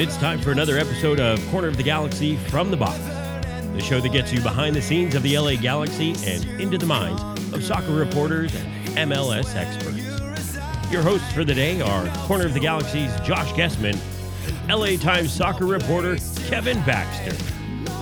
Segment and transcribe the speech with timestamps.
[0.00, 3.00] It's time for another episode of Corner of the Galaxy from the Box,
[3.74, 6.86] the show that gets you behind the scenes of the LA Galaxy and into the
[6.86, 7.20] minds
[7.52, 10.92] of soccer reporters and MLS experts.
[10.92, 13.98] Your hosts for the day are Corner of the Galaxy's Josh Gessman,
[14.68, 17.36] LA Times soccer reporter Kevin Baxter.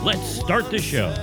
[0.02, 1.14] Let's start the show.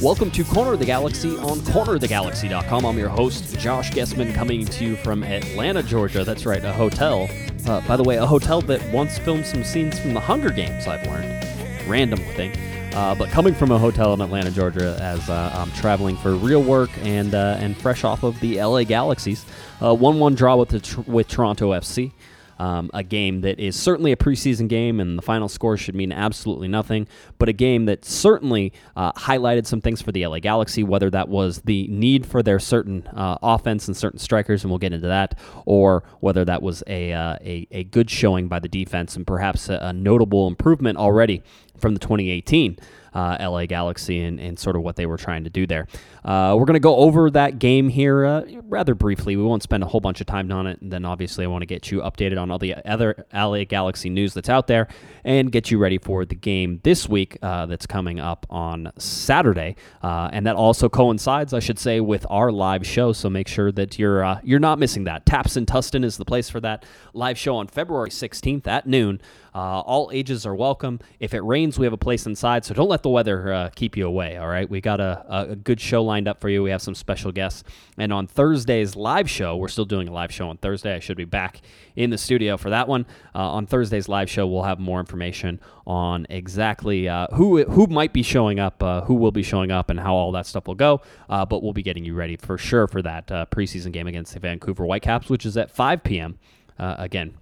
[0.00, 2.86] Welcome to Corner of the Galaxy on cornerofthegalaxy.com.
[2.86, 6.22] I'm your host, Josh Gessman, coming to you from Atlanta, Georgia.
[6.22, 7.28] That's right, a hotel.
[7.66, 10.86] Uh, by the way, a hotel that once filmed some scenes from the Hunger Games,
[10.86, 11.44] I've learned.
[11.88, 12.56] Random thing.
[12.94, 16.62] Uh, but coming from a hotel in Atlanta, Georgia, as uh, I'm traveling for real
[16.62, 19.44] work and uh, and fresh off of the LA Galaxies,
[19.82, 22.12] uh, one-one draw with the with Toronto FC.
[22.58, 26.12] Um, a game that is certainly a preseason game, and the final score should mean
[26.12, 27.06] absolutely nothing,
[27.38, 31.28] but a game that certainly uh, highlighted some things for the LA Galaxy, whether that
[31.28, 35.08] was the need for their certain uh, offense and certain strikers, and we'll get into
[35.08, 39.26] that, or whether that was a, uh, a, a, good showing by the defense and
[39.26, 41.42] perhaps a, a notable improvement already
[41.78, 42.78] from the 2018
[43.16, 45.86] uh, LA Galaxy and, and, sort of what they were trying to do there.
[46.22, 49.36] Uh, we're going to go over that game here uh, rather briefly.
[49.36, 50.82] We won't spend a whole bunch of time on it.
[50.82, 54.10] And then obviously, I want to get you updated on all the other LA Galaxy
[54.10, 54.88] news that's out there
[55.24, 59.76] and get you ready for the game this week uh, that's coming up on Saturday.
[60.02, 63.14] Uh, and that also coincides, I should say, with our live show.
[63.14, 65.24] So make sure that you're uh, you're not missing that.
[65.24, 69.22] Taps and Tustin is the place for that live show on February 16th at noon.
[69.56, 71.00] Uh, all ages are welcome.
[71.18, 73.96] If it rains, we have a place inside, so don't let the weather uh, keep
[73.96, 74.36] you away.
[74.36, 76.62] All right, we got a, a, good show lined up for you.
[76.62, 77.64] We have some special guests,
[77.96, 80.94] and on Thursday's live show, we're still doing a live show on Thursday.
[80.94, 81.62] I should be back
[81.94, 83.06] in the studio for that one.
[83.34, 88.12] Uh, on Thursday's live show, we'll have more information on exactly uh, who who might
[88.12, 90.74] be showing up, uh, who will be showing up, and how all that stuff will
[90.74, 91.00] go.
[91.30, 94.40] Uh, but we'll be getting you ready for sure for that preseason game against the
[94.40, 96.38] Vancouver Whitecaps, which is at 5 p.m.
[96.78, 97.38] again,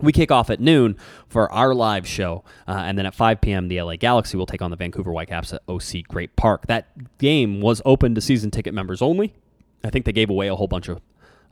[0.00, 0.96] we kick off at noon
[1.28, 4.62] for our live show, uh, and then at 5 p.m., the LA Galaxy will take
[4.62, 6.66] on the Vancouver Whitecaps at OC Great Park.
[6.66, 9.34] That game was open to season ticket members only.
[9.84, 11.00] I think they gave away a whole bunch of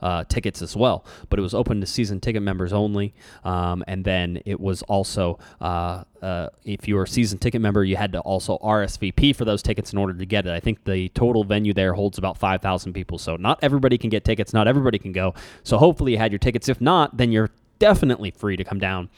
[0.01, 3.13] uh, tickets as well, but it was open to season ticket members only.
[3.43, 7.83] Um, and then it was also, uh, uh, if you were a season ticket member,
[7.83, 10.51] you had to also RSVP for those tickets in order to get it.
[10.51, 14.23] I think the total venue there holds about 5,000 people, so not everybody can get
[14.23, 15.33] tickets, not everybody can go.
[15.63, 16.69] So hopefully you had your tickets.
[16.69, 17.49] If not, then you're
[17.79, 19.09] definitely free to come down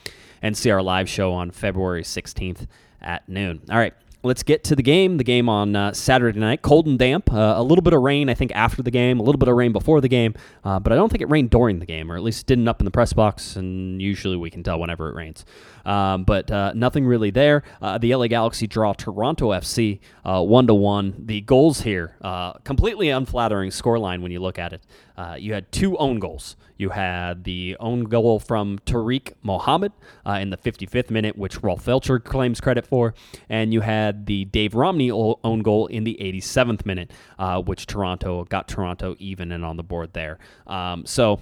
[0.42, 2.68] and see our live show on February 16th
[3.02, 3.62] at noon.
[3.70, 5.18] All right, let's get to the game.
[5.18, 7.32] The game on uh, Saturday night, cold and damp.
[7.32, 9.20] Uh, a little bit of rain, I think, after the game.
[9.20, 11.50] A little bit of rain before the game, uh, but I don't think it rained
[11.50, 13.56] during the game, or at least didn't up in the press box.
[13.56, 15.46] And usually we can tell whenever it rains.
[15.88, 17.64] Um, but uh, nothing really there.
[17.82, 21.16] Uh, the LA Galaxy draw Toronto FC uh, one to one.
[21.18, 22.16] The goals here
[22.64, 24.84] completely unflattering scoreline when you look at it.
[25.40, 26.58] you had two own goals.
[26.78, 29.94] You had the own goal from Tariq Mohammed
[30.26, 33.16] in the 55th minute, which Rolf Feltscher claims credit for,
[33.50, 38.44] and you had the Dave Romney own goal in the 87th minute, uh, which Toronto
[38.44, 40.38] got Toronto even and on the board there.
[40.68, 41.40] Um, so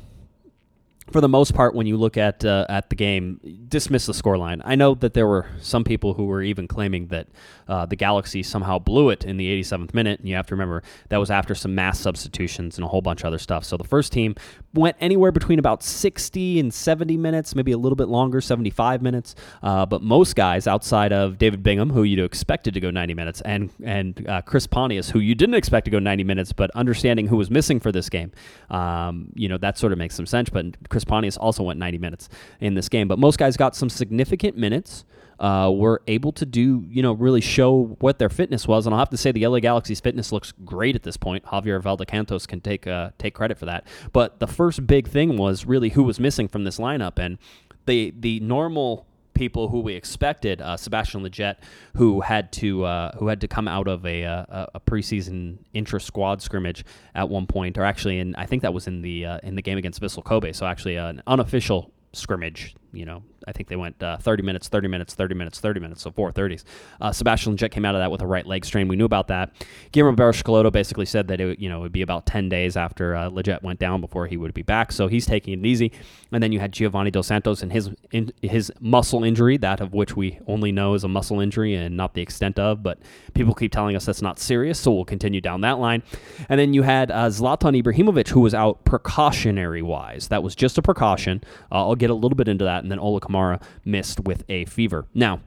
[1.11, 4.61] for the most part, when you look at uh, at the game, dismiss the scoreline.
[4.66, 7.27] I know that there were some people who were even claiming that
[7.67, 10.81] uh, the Galaxy somehow blew it in the 87th minute, and you have to remember
[11.09, 13.63] that was after some mass substitutions and a whole bunch of other stuff.
[13.63, 14.35] So the first team
[14.73, 19.35] went anywhere between about 60 and 70 minutes, maybe a little bit longer, 75 minutes.
[19.61, 23.41] Uh, but most guys, outside of David Bingham, who you'd expected to go 90 minutes,
[23.41, 27.27] and and uh, Chris Pontius, who you didn't expect to go 90 minutes, but understanding
[27.27, 28.31] who was missing for this game,
[28.72, 30.49] um, you know that sort of makes some sense.
[30.49, 32.29] But Chris Pontius also went 90 minutes
[32.61, 33.09] in this game.
[33.09, 35.03] But most guys got some significant minutes.
[35.38, 38.85] Uh, were able to do, you know, really show what their fitness was.
[38.85, 41.44] And I'll have to say the LA Galaxy's fitness looks great at this point.
[41.44, 43.85] Javier Valdecantos can take uh, take credit for that.
[44.13, 47.38] But the first big thing was really who was missing from this lineup, and
[47.85, 49.05] the the normal
[49.35, 50.62] people who we expected.
[50.62, 51.57] Uh, Sebastian Lletget,
[51.96, 55.58] who had to uh, who had to come out of a, uh, a, a preseason
[55.73, 56.84] intra squad scrimmage
[57.14, 59.61] at one point, or actually, in I think that was in the uh, in the
[59.61, 60.52] game against Vissel Kobe.
[60.52, 62.76] So actually, an unofficial scrimmage.
[62.96, 66.02] You know, I think they went uh, 30 minutes, 30 minutes, 30 minutes, 30 minutes,
[66.02, 66.64] so four 30s.
[67.00, 68.88] Uh, Sebastian Lletget came out of that with a right leg strain.
[68.88, 69.52] We knew about that.
[69.92, 73.16] Guillermo Barros basically said that it, you know, it would be about 10 days after
[73.16, 73.30] uh,
[73.62, 75.92] went down before he would be back, so he's taking it easy.
[76.32, 79.94] And then you had Giovanni Dos Santos and his in, his muscle injury, that of
[79.94, 83.00] which we only know is a muscle injury and not the extent of, but
[83.34, 86.03] people keep telling us that's not serious, so we'll continue down that line.
[86.50, 90.28] And then you had uh, Zlatan Ibrahimovic, who was out precautionary wise.
[90.30, 91.44] That was just a precaution.
[91.72, 94.66] Uh, I'll get a little bit into that, and then Ola Kamara missed with a
[94.66, 95.08] fever.
[95.16, 95.41] Now,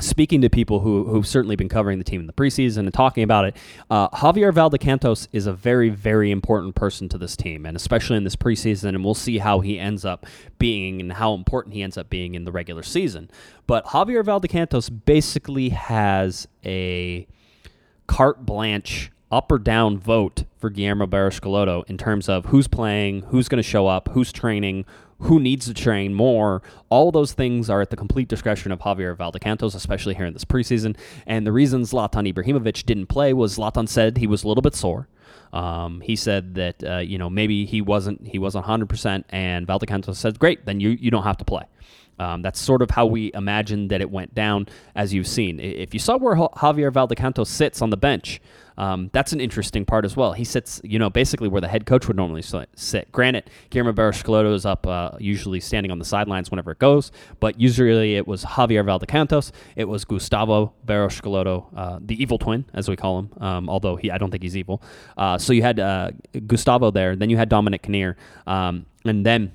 [0.00, 3.22] speaking to people who, who've certainly been covering the team in the preseason and talking
[3.22, 3.56] about it,
[3.90, 8.24] uh, Javier Valdecantos is a very, very important person to this team, and especially in
[8.24, 8.88] this preseason.
[8.88, 10.24] And we'll see how he ends up
[10.58, 13.30] being and how important he ends up being in the regular season.
[13.66, 17.26] But Javier Valdecantos basically has a
[18.06, 21.38] carte blanche up or down vote for Guillermo Barros
[21.86, 24.84] in terms of who's playing, who's going to show up, who's training,
[25.20, 26.62] who needs to train more.
[26.88, 30.44] All those things are at the complete discretion of Javier Valdecantos, especially here in this
[30.44, 30.96] preseason.
[31.26, 34.74] And the reason Zlatan Ibrahimovic didn't play was Zlatan said he was a little bit
[34.74, 35.08] sore.
[35.52, 39.66] Um, he said that uh, you know maybe he wasn't he wasn't 100 percent, and
[39.66, 41.64] Valdecantos said, "Great, then you you don't have to play."
[42.20, 45.58] Um, that's sort of how we imagined that it went down, as you've seen.
[45.58, 48.42] If you saw where Javier Valdecantos sits on the bench,
[48.76, 50.34] um, that's an interesting part as well.
[50.34, 53.12] He sits, you know, basically where the head coach would normally sit.
[53.12, 57.58] Granted, Guillermo Barros is up, uh, usually standing on the sidelines whenever it goes, but
[57.58, 62.96] usually it was Javier Valdecantos, it was Gustavo Barros uh, the evil twin, as we
[62.96, 64.82] call him, um, although he, I don't think he's evil.
[65.16, 66.10] Uh, so you had uh,
[66.46, 68.16] Gustavo there, then you had Dominic Kinnear,
[68.46, 69.52] um, and then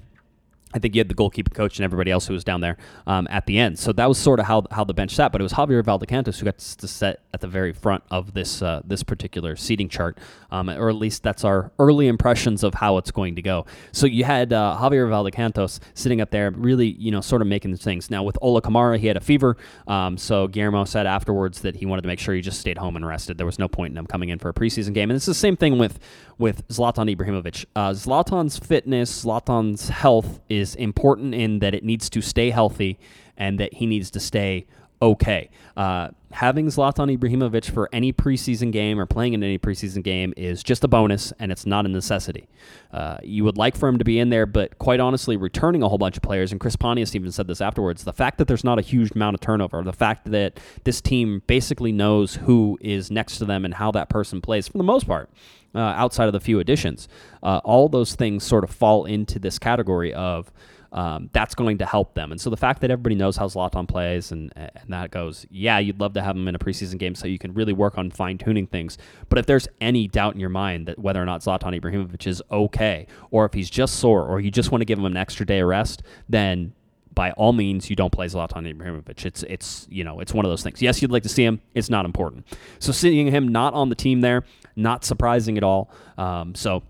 [0.75, 2.75] I think you had the goalkeeper coach and everybody else who was down there
[3.07, 3.80] um, at the end.
[3.80, 5.31] So that was sort of how, how the bench sat.
[5.31, 8.62] But it was Javier Valdecantos who got to sit at the very front of this
[8.62, 10.18] uh, this particular seating chart,
[10.51, 13.66] um, or at least that's our early impressions of how it's going to go.
[13.94, 17.77] So you had uh, Javier Valdecantos sitting up there, really, you know, sort of making
[17.77, 18.12] things.
[18.12, 19.56] Now with Ola Kamara, he had a fever,
[19.88, 22.98] um, so Guillermo said afterwards that he wanted to make sure he just stayed home
[22.98, 23.38] and rested.
[23.38, 25.33] There was no point in him coming in for a preseason game, and it's the
[25.33, 26.00] same thing with
[26.38, 27.66] with Zlatan Ibrahimovic.
[27.76, 33.00] Uh, Zlatan's fitness, Zlatan's health is important in that it needs to stay healthy
[33.38, 34.66] and that he needs to stay
[35.02, 35.50] okay.
[35.76, 40.64] Uh, having Zlatan Ibrahimovic for any preseason game or playing in any preseason game is
[40.64, 42.48] just a bonus and it's not a necessity.
[42.92, 45.90] Uh, you would like for him to be in there, but quite honestly, returning a
[45.90, 48.64] whole bunch of players, and Chris Pontius even said this afterwards, the fact that there's
[48.64, 53.12] not a huge amount of turnover, the fact that this team basically knows who is
[53.12, 55.30] next to them and how that person plays for the most part.
[55.75, 57.10] Uh, outside of the few additions,
[57.44, 60.51] uh, all those things sort of fall into this category of
[60.95, 62.31] um, that's going to help them.
[62.31, 65.77] And so the fact that everybody knows how Zlatan plays and, and that goes, yeah,
[65.77, 68.10] you'd love to have him in a preseason game so you can really work on
[68.10, 68.98] fine tuning things.
[69.27, 72.42] But if there's any doubt in your mind that whether or not Zlatan Ibrahimovic is
[72.50, 75.45] okay, or if he's just sore, or you just want to give him an extra
[75.45, 76.74] day of rest, then
[77.13, 79.25] by all means, you don't play Zlatan Ibrahimovic.
[79.25, 80.81] It's it's you know it's one of those things.
[80.81, 81.62] Yes, you'd like to see him.
[81.74, 82.45] It's not important.
[82.80, 84.44] So seeing him not on the team there,
[84.75, 85.89] not surprising at all.
[86.18, 86.83] Um, so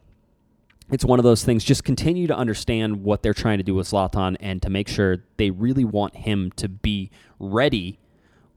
[0.91, 1.63] it's one of those things.
[1.63, 5.23] Just continue to understand what they're trying to do with Zlatan and to make sure
[5.37, 7.99] they really want him to be ready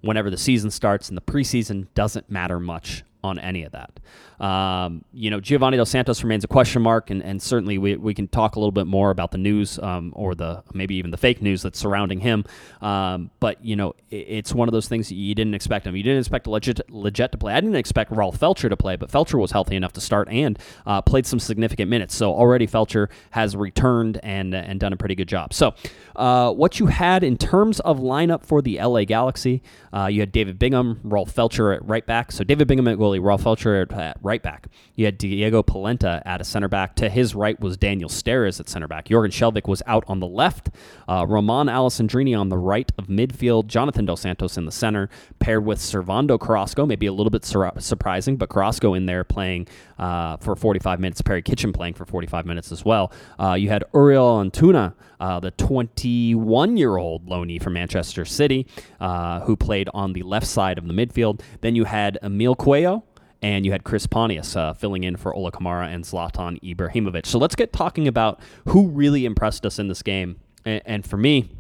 [0.01, 4.01] whenever the season starts and the preseason doesn't matter much on any of that.
[4.45, 8.15] Um, you know, Giovanni Dos Santos remains a question mark, and, and certainly we, we
[8.15, 11.17] can talk a little bit more about the news um, or the maybe even the
[11.17, 12.45] fake news that's surrounding him.
[12.81, 15.97] Um, but you know, it, it's one of those things that you didn't expect him.
[15.97, 17.53] You didn't expect Lletget, Lletget to play.
[17.53, 20.59] I didn't expect Rolf Feltscher to play, but Feltscher was healthy enough to start and
[20.87, 22.15] uh, played some significant minutes.
[22.15, 25.53] So already Feltscher has returned and and done a pretty good job.
[25.53, 25.75] So
[26.19, 29.63] uh, what you had in terms of lineup for the LA Galaxy,
[29.93, 32.33] uh, you had David Bingham, Rolf Feltscher at right back.
[32.33, 34.67] So David Bingham at goalie, Rolf Feltscher at right back.
[34.97, 36.97] You had Diego Polenta at a center back.
[36.97, 39.07] To his right was Daniel Steres at center back.
[39.07, 40.71] Jorgen Skjelvik was out on the left.
[41.07, 43.69] Uh, Romain Alessandrini on the right of midfield.
[43.69, 46.85] Jonathan Dos Santos in the center, paired with Servando Carrasco.
[46.85, 51.23] Maybe a little bit sur- surprising, but Carrasco in there playing uh, for 45 minutes.
[51.23, 53.13] Perry Kitchen playing for 45 minutes as well.
[53.39, 58.67] Uh, you had Uriel Antuna, uh, the 21 year old loanee from Manchester City,
[59.01, 61.41] uh, who played on the left side of the midfield.
[61.61, 63.03] Then you had Emil Cuello,
[63.43, 67.27] and you had Chris Pontius uh, filling in for Ola Kamara and Zlatan Ibrahimovic.
[67.27, 70.41] So let's get talking about who really impressed us in this game.
[70.65, 71.51] And, and for me,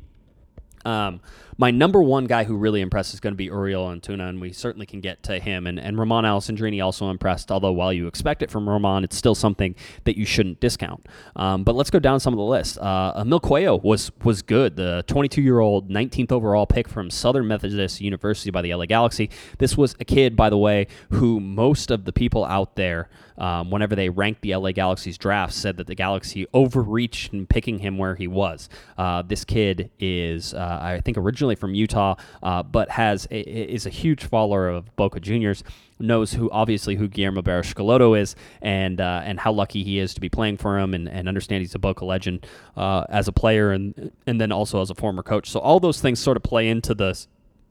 [0.84, 1.20] um,
[1.60, 4.52] my number one guy who really impressed is going to be Uriel Antuna, and we
[4.52, 5.66] certainly can get to him.
[5.66, 9.34] And, and Romain Alessandrini also impressed, although while you expect it from Romain, it's still
[9.34, 9.74] something
[10.04, 11.06] that you shouldn't discount.
[11.34, 12.78] Um, but let's go down some of the list.
[12.78, 17.48] Uh, Emil Cuello was, was good, the 22 year old, 19th overall pick from Southern
[17.48, 19.28] Methodist University by the LA Galaxy.
[19.58, 23.72] This was a kid, by the way, who most of the people out there, um,
[23.72, 27.98] whenever they ranked the LA Galaxy's draft, said that the Galaxy overreached in picking him
[27.98, 28.68] where he was.
[28.96, 33.86] Uh, this kid is, uh, I think, originally originally from Utah, uh, but has is
[33.86, 35.64] a huge follower of Boca Juniors.
[36.00, 37.74] Knows who obviously who Guillermo Barros
[38.16, 41.26] is, and uh, and how lucky he is to be playing for him, and, and
[41.26, 44.94] understand he's a Boca legend uh, as a player, and and then also as a
[44.94, 45.50] former coach.
[45.50, 47.18] So all those things sort of play into the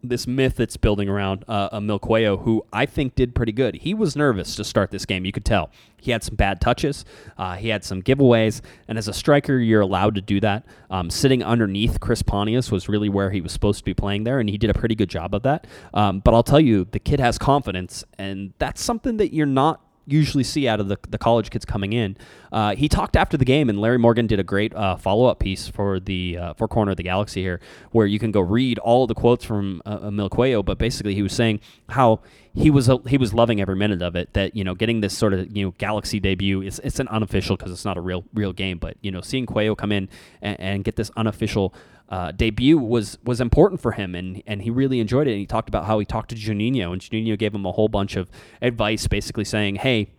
[0.10, 3.76] this myth that's building around uh, Emil Cuello, who I think did pretty good.
[3.76, 5.26] He was nervous to start this game.
[5.26, 7.06] You could tell he had some bad touches,
[7.38, 10.66] uh, he had some giveaways, and as a striker, you're allowed to do that.
[10.90, 14.40] Um, sitting underneath Chris Pontius was really where he was supposed to be playing there,
[14.40, 15.66] and he did a pretty good job of that.
[15.94, 19.82] Um, but I'll tell you, the kid has confidence, and that's something that you're not
[20.08, 22.18] usually see out of the, the college kids coming in.
[22.52, 25.40] Uh, he talked after the game, and Larry Morgan did a great uh, follow up
[25.40, 27.60] piece for the uh, for Corner of the Galaxy here,
[27.92, 30.64] where you can go read all the quotes from uh, Emil Cuello.
[30.64, 31.60] But basically, he was saying
[31.90, 32.22] how
[32.54, 34.34] he was he was loving every minute of it.
[34.34, 37.58] That you know, getting this sort of you know Galaxy debut is it's an unofficial
[37.58, 40.08] because it's not a real real game, but you know, seeing Cuello come in
[40.42, 41.74] and, and get this unofficial
[42.10, 45.32] uh, debut was was important for him, and and he really enjoyed it.
[45.32, 47.90] And he talked about how he talked to Juninho, and Juninho gave him a whole
[47.90, 48.30] bunch of
[48.62, 50.10] advice, basically saying, "Hey,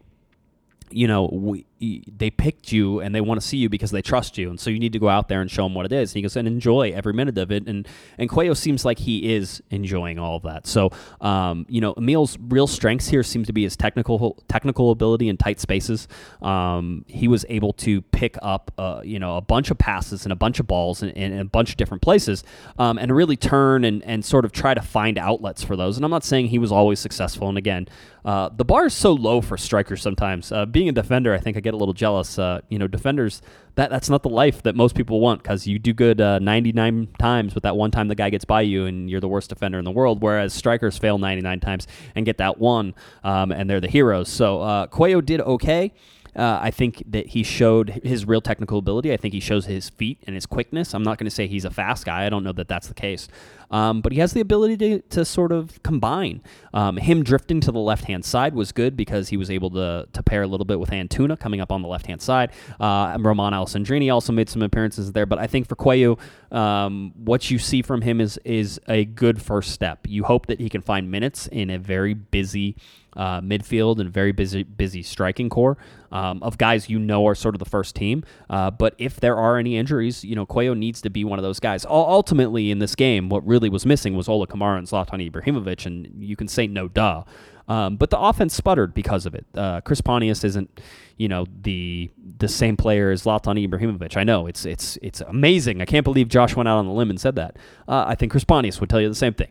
[0.91, 4.37] you know, we, they picked you and they want to see you because they trust
[4.39, 6.11] you, and so you need to go out there and show them what it is.
[6.11, 7.67] And he goes and enjoy every minute of it.
[7.69, 7.87] And
[8.19, 10.67] and Cuello seems like he is enjoying all of that.
[10.67, 15.29] So, um, you know, Emil's real strengths here seems to be his technical technical ability
[15.29, 16.09] in tight spaces.
[16.43, 20.33] Um, he was able to pick up, uh, you know, a bunch of passes and
[20.33, 22.45] a bunch of balls in, in a bunch of different places,
[22.79, 25.97] um, and really turn and and sort of try to find outlets for those.
[25.97, 27.49] And I'm not saying he was always successful.
[27.49, 27.89] And again,
[28.25, 30.53] uh, the bar is so low for strikers sometimes.
[30.53, 32.39] Uh, being a defender, I think I get a little jealous.
[32.39, 33.43] Uh, you know, defenders
[33.79, 37.09] that that's not the life that most people want because you do good uh, 99
[37.19, 39.79] times, but that one time the guy gets by you and you're the worst defender
[39.79, 40.21] in the world.
[40.21, 44.29] Whereas strikers fail 99 times and get that one, um, and they're the heroes.
[44.29, 44.87] So uh,
[45.21, 45.93] did okay.
[46.37, 49.13] Uh, I think that he showed his real technical ability.
[49.13, 50.95] I think he shows his feet and his quickness.
[50.95, 52.27] I'm not going to say he's a fast guy.
[52.27, 53.29] I don't know that that's the case.
[53.71, 56.43] Um, but he has the ability to, to sort of combine.
[56.73, 60.09] Um, him drifting to the left hand side was good because he was able to,
[60.13, 62.51] to pair a little bit with Antuna coming up on the left hand side.
[62.81, 65.27] Uh, Romain Alessandrini also made some appearances there.
[65.27, 66.19] But I think for Cuello,
[66.51, 70.07] um, what you see from him is, is a good first step.
[70.09, 72.77] You hope that he can find minutes in a very busy
[73.17, 75.77] uh, midfield and very busy busy striking core
[76.13, 78.23] um, of guys you know are sort of the first team.
[78.49, 81.43] Uh, but if there are any injuries, you know, Cuello needs to be one of
[81.43, 81.85] those guys.
[81.85, 86.23] Ultimately, in this game, what really was missing was Ola Kamara and Zlatan Ibrahimovic, and
[86.23, 87.25] you can say no duh.
[87.67, 89.45] Um, but the offense sputtered because of it.
[89.55, 90.81] Uh, Chris Pontius isn't,
[91.19, 94.17] you know, the the same player as Zlatan Ibrahimovic.
[94.17, 95.83] I know it's it's it's amazing.
[95.83, 97.57] I can't believe Josh went out on the limb and said that.
[97.87, 99.49] Uh, I think Chris Pontius would tell you the same thing.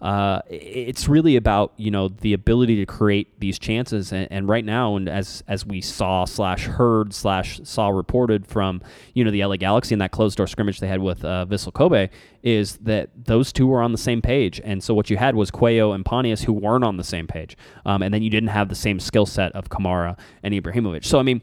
[0.00, 4.64] Uh, it's really about you know the ability to create these chances, and, and, right
[4.64, 8.82] now, and as as we saw slash heard slash saw reported from
[9.14, 11.72] you know the LA Galaxy in that closed door scrimmage they had with uh, Vissel
[11.72, 12.10] Kobe,
[12.42, 15.50] is that those two were on the same page, and so what you had was
[15.50, 17.56] Cuello and Pontius who weren't on the same page,
[17.86, 21.05] um, and then you didn't have the same skill set of Kamara and Ibrahimovic.
[21.06, 21.40] So I mean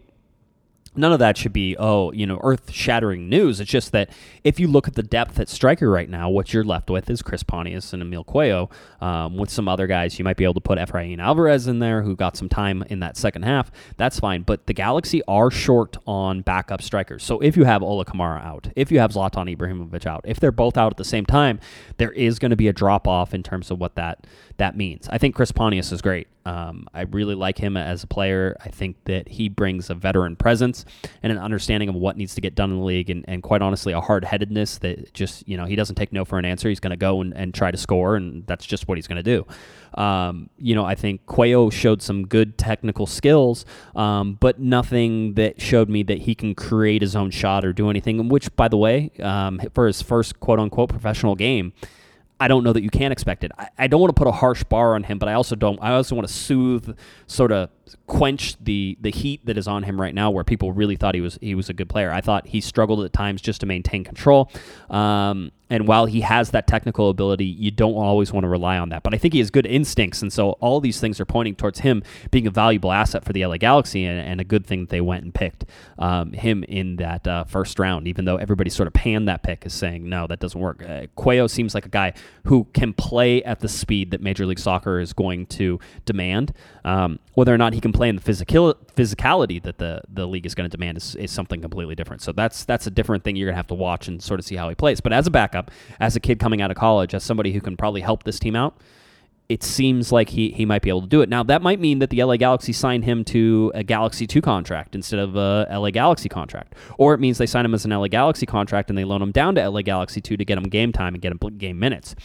[0.96, 3.60] none of that should be oh you know earth shattering news.
[3.60, 4.10] It's just that
[4.44, 7.22] if you look at the depth at striker right now what you're left with is
[7.22, 10.20] chris pontius and emil cuello um, with some other guys.
[10.20, 13.00] You might be able to put efrain alvarez in there who got some time in
[13.00, 13.72] that second half.
[13.98, 14.44] That's fine.
[14.44, 17.24] But the galaxy are short on backup strikers.
[17.24, 20.52] So if you have ola kamara out if you have zlatan ibrahimovic out if they're
[20.52, 21.60] both out at the same time
[21.98, 25.08] there is going to be a drop off in terms of what that that means
[25.10, 28.58] i think chris pontius is great um, I really like him as a player.
[28.60, 30.84] I think that he brings a veteran presence
[31.22, 33.62] and an understanding of what needs to get done in the league, and, and quite
[33.62, 36.68] honestly, a hard headedness that just, you know, he doesn't take no for an answer.
[36.68, 39.24] He's going to go and, and try to score, and that's just what he's going
[39.24, 39.46] to do.
[40.00, 45.62] Um, you know, I think Cuello showed some good technical skills, um, but nothing that
[45.62, 48.78] showed me that he can create his own shot or do anything, which, by the
[48.78, 51.72] way, um, for his first quote unquote professional game,
[52.44, 53.54] I don't know that you can expect it.
[53.58, 55.80] I, I don't want to put a harsh bar on him, but I also don't.
[55.82, 57.70] I also want to soothe, sort of
[58.08, 61.22] quench the the heat that is on him right now, where people really thought he
[61.22, 62.12] was he was a good player.
[62.12, 64.52] I thought he struggled at times just to maintain control.
[64.90, 68.90] Um, and while he has that technical ability, you don't always want to rely on
[68.90, 69.02] that.
[69.02, 70.22] But I think he has good instincts.
[70.22, 73.44] And so all these things are pointing towards him being a valuable asset for the
[73.44, 75.66] LA Galaxy and, and a good thing that they went and picked
[75.98, 79.66] um, him in that uh, first round, even though everybody sort of panned that pick
[79.66, 80.84] as saying, no, that doesn't work.
[80.84, 84.60] Uh, Cuello seems like a guy who can play at the speed that Major League
[84.60, 86.54] Soccer is going to demand.
[86.86, 90.48] Um, whether or not he can play in the physical, physicality that the, the league
[90.48, 92.24] is going to demand is, is something completely different.
[92.24, 94.46] So that's, that's a different thing you're going to have to watch and sort of
[94.46, 95.02] see how he plays.
[95.02, 97.78] But as a backup, as a kid coming out of college, as somebody who can
[97.78, 98.82] probably help this team out,
[99.50, 101.30] it seems like he, he might be able to do it.
[101.30, 104.96] Now, that might mean that the LA Galaxy signed him to a Galaxy 2 contract
[104.96, 106.74] instead of a LA Galaxy contract.
[106.98, 109.32] Or it means they sign him as an LA Galaxy contract and they loan him
[109.32, 112.16] down to LA Galaxy 2 to get him game time and get him game minutes.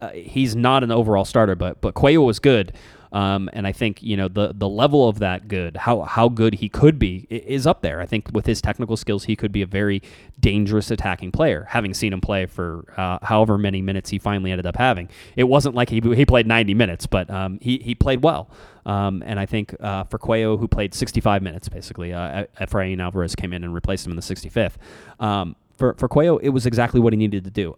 [0.00, 2.74] Uh, he's not an overall starter, but but Cuello was good.
[3.12, 6.54] Um, and I think you know the the level of that good, how how good
[6.54, 8.00] he could be, is up there.
[8.00, 10.02] I think with his technical skills, he could be a very
[10.38, 11.66] dangerous attacking player.
[11.70, 15.44] Having seen him play for uh, however many minutes he finally ended up having, it
[15.44, 18.50] wasn't like he he played 90 minutes, but um, he he played well.
[18.84, 23.34] Um, and I think uh, for Cuello, who played 65 minutes basically, uh, Efrain Alvarez
[23.34, 24.74] came in and replaced him in the 65th.
[25.18, 27.76] Um, for for Cuello, it was exactly what he needed to do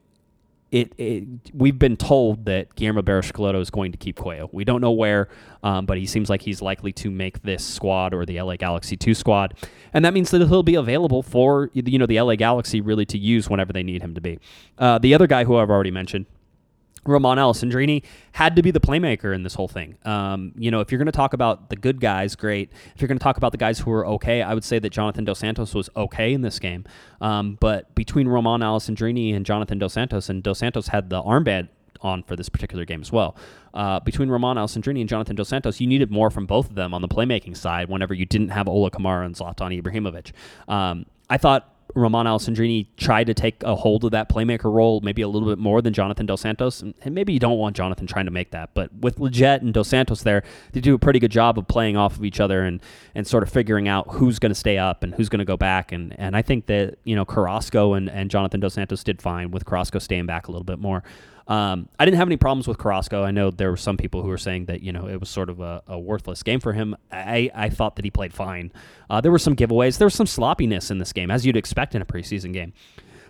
[0.70, 4.48] it, it, we've been told that Guillermo Barros is going to keep Cuello.
[4.52, 5.28] We don't know where,
[5.62, 8.96] um, but he seems like he's likely to make this squad or the LA Galaxy
[8.96, 9.54] 2 squad.
[9.94, 13.18] And that means that he'll be available for you know the LA Galaxy really to
[13.18, 14.38] use whenever they need him to be.
[14.78, 16.26] Uh, the other guy who I've already mentioned,
[17.06, 19.96] Romain Alessandrini had to be the playmaker in this whole thing.
[20.04, 22.70] Um, you know, if you're going to talk about the good guys, great.
[22.94, 24.90] If you're going to talk about the guys who were okay, I would say that
[24.90, 26.84] Jonathan Dos Santos was okay in this game.
[27.20, 31.68] Um, but between Romain Alessandrini and Jonathan Dos Santos, and Dos Santos had the armband
[32.00, 33.36] on for this particular game as well.
[33.74, 36.94] Uh, between Romain Alessandrini and Jonathan Dos Santos, you needed more from both of them
[36.94, 40.32] on the playmaking side whenever you didn't have Ola Kamara and Zlatan Ibrahimovic.
[40.72, 45.22] Um, I thought Romain Alessandrini tried to take a hold of that playmaker role maybe
[45.22, 46.82] a little bit more than Jonathan Dos Santos.
[46.82, 48.74] And maybe you don't want Jonathan trying to make that.
[48.74, 50.42] But with Lletget and Dos Santos there,
[50.72, 52.80] they do a pretty good job of playing off of each other and,
[53.14, 55.56] and sort of figuring out who's going to stay up and who's going to go
[55.56, 55.92] back.
[55.92, 59.50] And, and I think that, you know, Carrasco and, and Jonathan Dos Santos did fine
[59.50, 61.02] with Carrasco staying back a little bit more.
[61.48, 63.24] Um, I didn't have any problems with Carrasco.
[63.24, 65.48] I know there were some people who were saying that you know it was sort
[65.48, 66.94] of a, a worthless game for him.
[67.10, 68.70] I, I thought that he played fine.
[69.08, 69.96] Uh, there were some giveaways.
[69.96, 72.74] There was some sloppiness in this game, as you'd expect in a preseason game.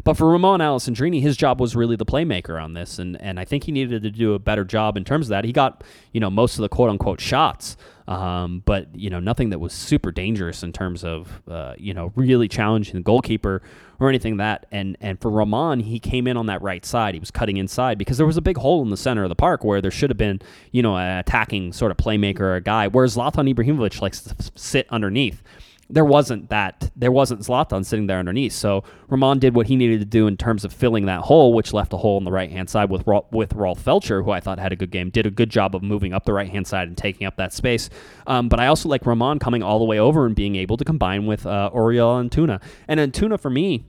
[0.05, 3.45] But for Romain Alessandrini, his job was really the playmaker on this, and, and I
[3.45, 5.45] think he needed to do a better job in terms of that.
[5.45, 7.77] He got you know most of the quote unquote shots,
[8.09, 12.11] um, but you know nothing that was super dangerous in terms of uh, you know
[12.17, 13.63] really challenging the goalkeeper
[14.01, 14.67] or anything that.
[14.73, 17.15] And and for Romain, he came in on that right side.
[17.15, 19.37] He was cutting inside because there was a big hole in the center of the
[19.37, 20.41] park where there should have been
[20.73, 22.89] you know an attacking sort of playmaker or a guy.
[22.89, 25.43] Whereas Zlatan Ibrahimovic likes to sit underneath
[25.91, 28.53] there wasn't that there wasn't Zlatan sitting there underneath.
[28.53, 31.73] So Romain did what he needed to do in terms of filling that hole, which
[31.73, 34.59] left a hole on the right hand side with with Rolf Feltscher, who I thought
[34.59, 36.89] had a good game, did a good job of moving up the right hand side
[36.89, 37.89] and taking up that space.
[38.27, 40.85] Um, but I also like Romain coming all the way over and being able to
[40.85, 42.63] combine with uh, Uriel Antuna.
[42.87, 43.85] And Antuna for me.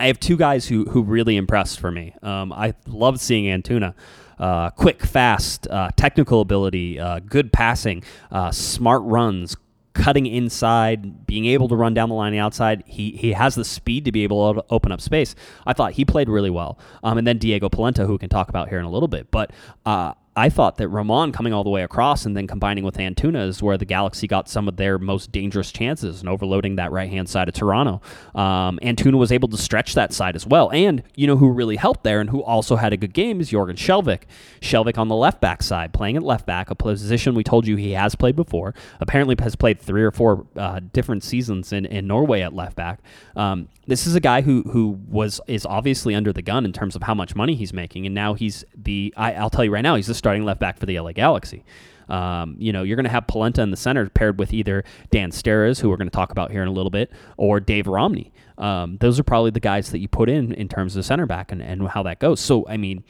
[0.00, 2.14] I have two guys who who really impressed for me.
[2.22, 3.94] Um, I love seeing Antuna.
[4.38, 9.56] Uh, quick, fast, uh, technical ability, uh, good passing, uh, smart runs,
[9.98, 12.82] cutting inside, being able to run down the line the outside.
[12.86, 15.34] He he has the speed to be able to open up space.
[15.66, 16.78] I thought he played really well.
[17.02, 19.30] Um, and then Diego Polenta, who we can talk about here in a little bit.
[19.30, 19.52] But
[19.84, 23.48] uh, I thought that Romain coming all the way across and then combining with Antuna
[23.48, 27.10] is where the Galaxy got some of their most dangerous chances and overloading that right
[27.10, 28.00] hand side of Toronto.
[28.36, 30.70] Um, Antuna was able to stretch that side as well.
[30.70, 33.50] And, you know, who really helped there and who also had a good game is
[33.50, 34.22] Jorgen Skjelvik.
[34.60, 37.74] Skjelvik on the left back side, playing at left back, a position we told you
[37.74, 38.74] he has played before.
[39.00, 43.00] Apparently has played three or four uh, different seasons in, in Norway at left back.
[43.34, 46.94] Um, this is a guy who who was is obviously under the gun in terms
[46.94, 49.82] of how much money he's making, and now he's the I, will tell you right
[49.82, 51.64] now he's the starting left back for the LA Galaxy.
[52.10, 55.30] Um, you know, you're going to have Polenta in the center paired with either Dan
[55.30, 58.30] Steres, who we're going to talk about here in a little bit, or Dave Romney.
[58.58, 61.50] Um, those are probably the guys that you put in in terms of center back
[61.50, 62.40] and, and how that goes.
[62.40, 63.04] So, I mean,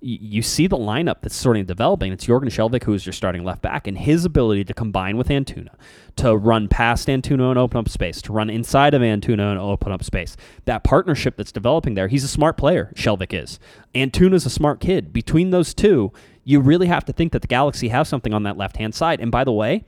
[0.00, 2.12] you see the lineup that's sort of developing.
[2.12, 5.28] It's Jorgen Skjelvik who is your starting left back, and his ability to combine with
[5.28, 5.74] Antuna,
[6.16, 9.92] to run past Antuna and open up space, to run inside of Antuna and open
[9.92, 10.36] up space.
[10.66, 13.58] That partnership that's developing there, he's a smart player, Skjelvik is.
[13.94, 15.12] Antuna's a smart kid.
[15.12, 16.12] Between those two,
[16.48, 19.20] you really have to think that the Galaxy have something on that left hand side.
[19.20, 19.84] And by the way,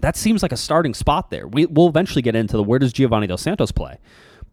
[0.00, 1.46] that seems like a starting spot there.
[1.46, 3.98] We, will eventually get into the where does Giovanni Dos Santos play.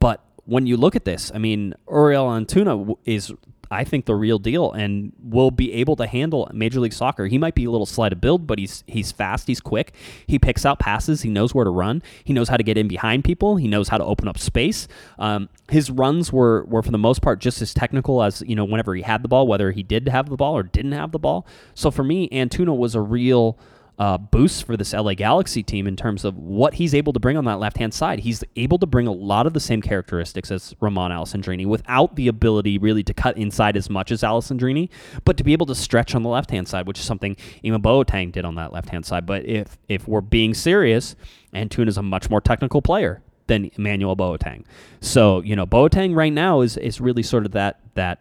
[0.01, 3.31] But when you look at this, I mean, Uriel Antuna is
[3.71, 7.27] I think the real deal and will be able to handle Major League Soccer.
[7.27, 9.93] He might be a little slight of build, but he's he's fast, he's quick.
[10.25, 11.21] He picks out passes.
[11.21, 12.01] He knows where to run.
[12.23, 13.57] He knows how to get in behind people.
[13.57, 14.87] He knows how to open up space.
[15.17, 18.65] Um, his runs were were for the most part just as technical as you know
[18.65, 21.19] whenever he had the ball, whether he did have the ball or didn't have the
[21.19, 21.45] ball.
[21.75, 23.57] So for me, Antuna was a real
[23.99, 27.35] uh, boost for this LA Galaxy team in terms of what he's able to bring
[27.35, 28.19] on that left hand side.
[28.19, 32.29] He's able to bring a lot of the same characteristics as Romain Alessandrini without the
[32.29, 34.89] ability really to cut inside as much as Alessandrini,
[35.25, 37.35] but to be able to stretch on the left hand side, which is something
[37.65, 39.25] Ema Boateng did on that left hand side.
[39.25, 41.17] But if if we're being serious,
[41.53, 44.63] Antuna is a much more technical player than Emmanuel Boateng.
[45.01, 48.19] So you know Boateng right now is is really sort of that that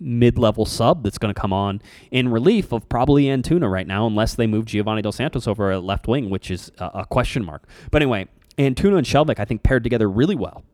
[0.00, 4.34] mid-level sub that's going to come on in relief of probably Antuna right now, unless
[4.34, 7.68] they move Giovanni Dos Santos over at left wing, which is a, question mark.
[7.90, 10.64] But anyway, Antuna and Skjelvik, I think, paired together really well.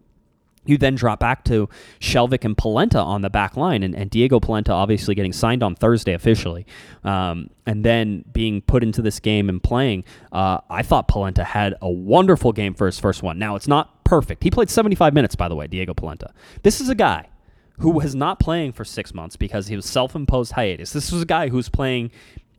[0.64, 1.68] You then drop back to
[2.00, 5.76] Skjelvik and Polenta on the back line, and, and Diego Polenta obviously getting signed on
[5.76, 6.66] Thursday officially,
[7.04, 10.04] um, and then being put into this game and playing.
[10.32, 13.38] Uh, I thought Polenta had a wonderful game for his first one.
[13.38, 14.42] Now, it's not perfect.
[14.42, 16.32] He played 75 minutes, by the way, Diego Polenta.
[16.64, 17.28] This is a guy
[17.78, 20.92] who was not playing for six months because he was self imposed hiatus.
[20.92, 22.10] This was a guy who was playing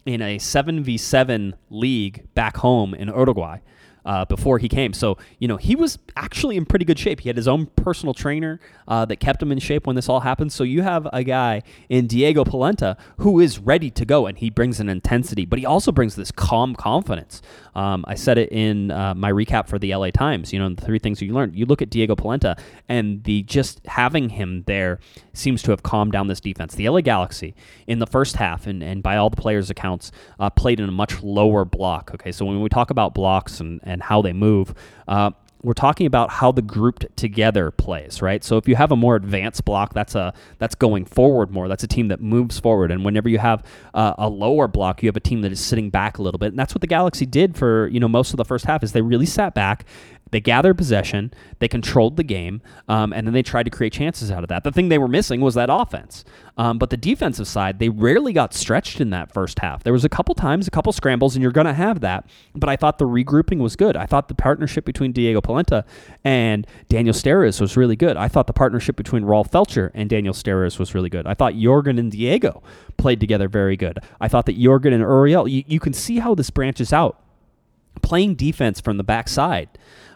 [0.05, 3.59] in a 7v7 league back home in Uruguay
[4.07, 4.93] uh, before he came.
[4.93, 7.19] So, you know, he was actually in pretty good shape.
[7.19, 10.21] He had his own personal trainer uh, that kept him in shape when this all
[10.21, 10.53] happened.
[10.53, 14.49] So you have a guy in Diego Polenta who is ready to go and he
[14.49, 17.41] brings an intensity, but he also brings this calm confidence.
[17.77, 20.81] Um, I said it in uh, my recap for the LA Times, you know, the
[20.81, 21.55] three things you learned.
[21.55, 22.57] You look at Diego Polenta
[22.89, 24.99] and the just having him there
[25.33, 26.73] seems to have calmed down this defense.
[26.73, 27.53] The LA Galaxy
[27.85, 30.91] in the first half, and, and by all the players' accounts, uh, played in a
[30.91, 32.09] much lower block.
[32.15, 34.73] Okay, so when we talk about blocks and, and how they move,
[35.07, 35.29] uh,
[35.63, 38.43] we're talking about how the grouped together plays, right?
[38.43, 41.67] So if you have a more advanced block, that's a that's going forward more.
[41.67, 42.91] That's a team that moves forward.
[42.91, 45.89] And whenever you have uh, a lower block, you have a team that is sitting
[45.89, 46.49] back a little bit.
[46.49, 48.91] And that's what the Galaxy did for you know most of the first half is
[48.91, 49.85] they really sat back
[50.31, 54.31] they gathered possession, they controlled the game, um, and then they tried to create chances
[54.31, 54.63] out of that.
[54.63, 56.23] The thing they were missing was that offense.
[56.57, 59.83] Um, but the defensive side, they rarely got stretched in that first half.
[59.83, 62.27] There was a couple times, a couple scrambles, and you're going to have that.
[62.55, 63.95] But I thought the regrouping was good.
[63.95, 65.85] I thought the partnership between Diego Polenta
[66.23, 68.17] and Daniel Steres was really good.
[68.17, 71.27] I thought the partnership between Rolf Feltscher and Daniel Steres was really good.
[71.27, 72.63] I thought Jorgen and Diego
[72.97, 73.99] played together very good.
[74.19, 77.21] I thought that Jorgen and Uriel, you, you can see how this branches out.
[77.99, 79.69] Playing defense from the backside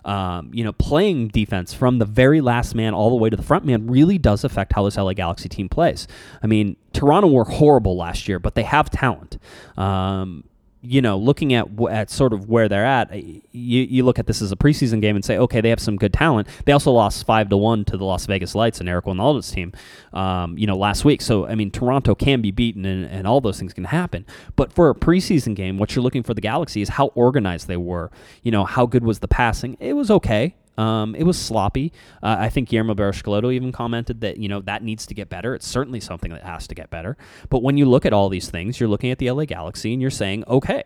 [0.06, 3.44] um, you know, playing defense from the very last man all the way to the
[3.44, 6.08] front man really does affect how this LA Galaxy team plays.
[6.41, 9.38] I mean, Toronto were horrible last year, but they have talent.
[9.78, 10.44] Um,
[10.84, 14.41] you know, looking at at sort of where they're at, you, you look at this
[14.41, 16.48] as a preseason game and say, okay, they have some good talent.
[16.65, 19.74] They also lost five to one to the Las Vegas Lights and Eric Wynalda's team,
[20.13, 21.22] um, you know, last week.
[21.22, 24.26] So I mean, Toronto can be beaten and, and all those things can happen.
[24.56, 27.78] But for a preseason game, what you're looking for the Galaxy is how organized they
[27.78, 28.10] were.
[28.41, 29.78] You know, how good was the passing?
[29.80, 30.56] It was okay.
[30.78, 31.92] Um, it was sloppy.
[32.24, 35.54] Uh, I think Guillermo Barros even commented that you know that needs to get better.
[35.54, 37.18] It's certainly something that has to get better.
[37.50, 40.02] But when you look at all these things, you're looking at the LA Galaxy and
[40.02, 40.84] you're saying, okay,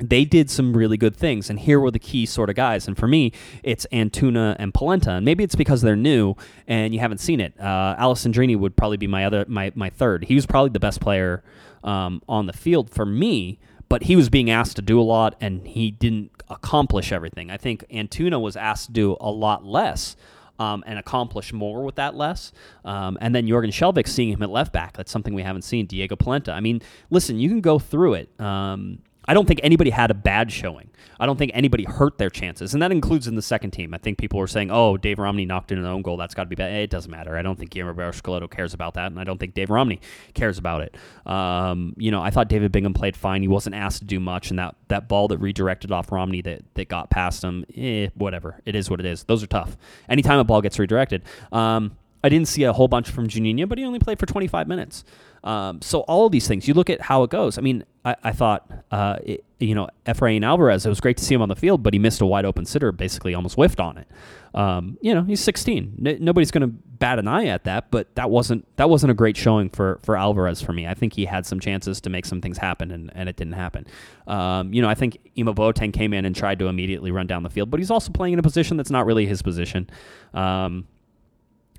[0.00, 2.86] they did some really good things, and here were the key sort of guys.
[2.86, 6.34] And for me, it's Antuna and Polenta, and maybe it's because they're new
[6.66, 7.58] and you haven't seen it.
[7.58, 10.24] Uh, Alessandrini would probably be my other my my third.
[10.24, 11.42] He was probably the best player
[11.82, 15.34] um, on the field for me but he was being asked to do a lot
[15.40, 17.50] and he didn't accomplish everything.
[17.50, 20.16] I think Antuna was asked to do a lot less.
[20.60, 22.50] Um, and accomplish more with that less.
[22.84, 24.96] Um, and then Jorgen Skjelvik seeing him at left back.
[24.96, 25.86] That's something we haven't seen.
[25.86, 26.52] Diego Polenta.
[26.52, 28.40] I mean, listen, you can go through it.
[28.40, 28.98] Um,
[29.28, 30.90] I don't think anybody had a bad showing.
[31.20, 33.94] I don't think anybody hurt their chances, and that includes in the second team.
[33.94, 36.16] I think people were saying, "Oh, Dave Romney knocked in an own goal.
[36.16, 37.36] That's got to be bad." It doesn't matter.
[37.36, 40.00] I don't think Guillermo Barros cares about that, and I don't think Dave Romney
[40.34, 40.96] cares about it.
[41.26, 43.42] Um, you know, I thought David Bingham played fine.
[43.42, 46.62] He wasn't asked to do much, and that, that ball that redirected off Romney that,
[46.74, 48.60] that got past him, eh, whatever.
[48.64, 49.24] It is what it is.
[49.24, 49.76] Those are tough.
[50.08, 51.22] Anytime a ball gets redirected.
[51.52, 54.66] Um, I didn't see a whole bunch from Juninho, but he only played for 25
[54.66, 55.04] minutes.
[55.48, 57.56] Um, so all these things, you look at how it goes.
[57.56, 61.24] I mean, I, I thought, uh, it, you know, Efrain Alvarez, it was great to
[61.24, 63.80] see him on the field, but he missed a wide open sitter, basically almost whiffed
[63.80, 64.06] on it.
[64.54, 66.04] Um, you know, he's 16.
[66.04, 69.14] N- nobody's going to bat an eye at that, but that wasn't that wasn't a
[69.14, 70.86] great showing for for Alvarez for me.
[70.86, 73.54] I think he had some chances to make some things happen, and, and it didn't
[73.54, 73.86] happen.
[74.26, 77.42] Um, you know, I think Ema Boateng came in and tried to immediately run down
[77.42, 79.88] the field, but he's also playing in a position that's not really his position.
[80.34, 80.86] Um,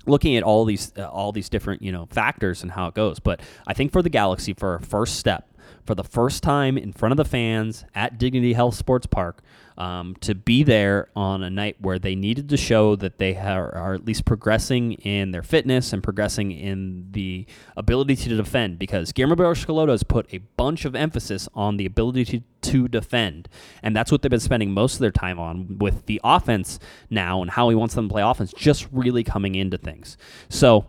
[0.06, 3.20] looking at all these uh, all these different you know factors and how it goes.
[3.20, 5.48] But I think for the Galaxy, for a first step,
[5.84, 9.42] for the first time in front of the fans at Dignity Health Sports Park,
[9.78, 13.74] um, to be there on a night where they needed to show that they are,
[13.74, 18.78] are, at least progressing in their fitness and progressing in the ability to defend.
[18.78, 23.48] Because Guillermo Barros has put a bunch of emphasis on the ability to, to defend,
[23.82, 26.78] and that's what they've been spending most of their time on with the offense
[27.08, 30.16] now and how he wants them to play offense, just really coming into things.
[30.48, 30.86] So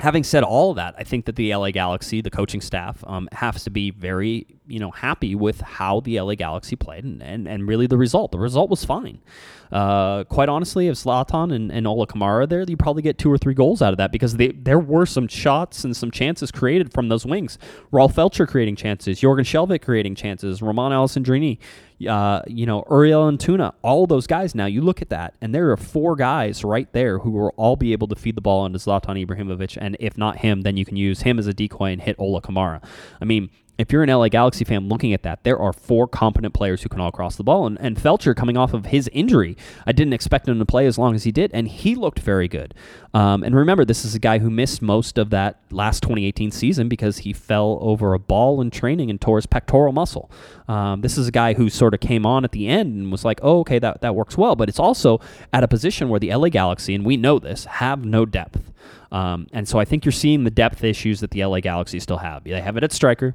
[0.00, 3.28] having said all of that, I think that the LA Galaxy, the coaching staff, um,
[3.32, 7.48] has to be very, you know, happy with how the LA Galaxy played and, and,
[7.48, 8.30] and really the result.
[8.32, 9.20] The result was fine.
[9.72, 13.38] Uh, quite honestly, if Zlatan and, and Ola Kamara there, you probably get two or
[13.38, 16.92] three goals out of that because they, there were some shots and some chances created
[16.92, 17.56] from those wings.
[17.92, 21.58] Rolf Feltscher creating chances, Jorgen Skjelvik creating chances, Romain Alessandrini,
[22.08, 24.54] uh, you know, Uriel Antuna, all those guys.
[24.54, 27.76] Now you look at that, and there are four guys right there who will all
[27.76, 30.84] be able to feed the ball into Zlatan Ibrahimovic, and if not him, then you
[30.84, 32.82] can use him as a decoy and hit Ola Kamara.
[33.20, 36.54] I mean, if you're an LA Galaxy fan looking at that, there are four competent
[36.54, 37.66] players who can all cross the ball.
[37.66, 40.98] And, and Feltscher coming off of his injury, I didn't expect him to play as
[40.98, 42.74] long as he did, and he looked very good.
[43.14, 46.88] Um, and remember, this is a guy who missed most of that last 2018 season
[46.88, 50.30] because he fell over a ball in training and tore his pectoral muscle.
[50.68, 53.24] Um, this is a guy who sort of came on at the end and was
[53.24, 54.56] like, oh, okay, that, that works well.
[54.56, 55.20] But it's also
[55.52, 58.70] at a position where the LA Galaxy, and we know this, have no depth.
[59.12, 62.18] Um, and so I think you're seeing the depth issues that the LA Galaxy still
[62.18, 62.44] have.
[62.44, 63.34] They have it at striker,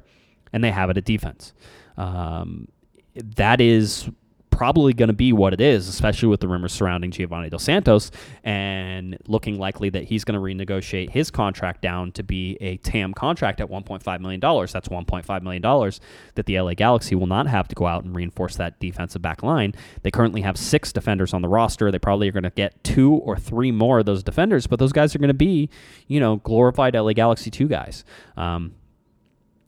[0.56, 1.52] and they have it at defense.
[1.98, 2.68] Um,
[3.14, 4.08] that is
[4.50, 8.10] probably going to be what it is, especially with the rumors surrounding Giovanni Dos Santos
[8.42, 13.12] and looking likely that he's going to renegotiate his contract down to be a TAM
[13.12, 14.40] contract at $1.5 million.
[14.40, 15.92] That's $1.5 million
[16.36, 19.42] that the LA Galaxy will not have to go out and reinforce that defensive back
[19.42, 19.74] line.
[20.02, 21.90] They currently have six defenders on the roster.
[21.90, 24.92] They probably are going to get two or three more of those defenders, but those
[24.92, 25.68] guys are going to be,
[26.06, 28.04] you know, glorified LA Galaxy 2 guys.
[28.38, 28.74] Um,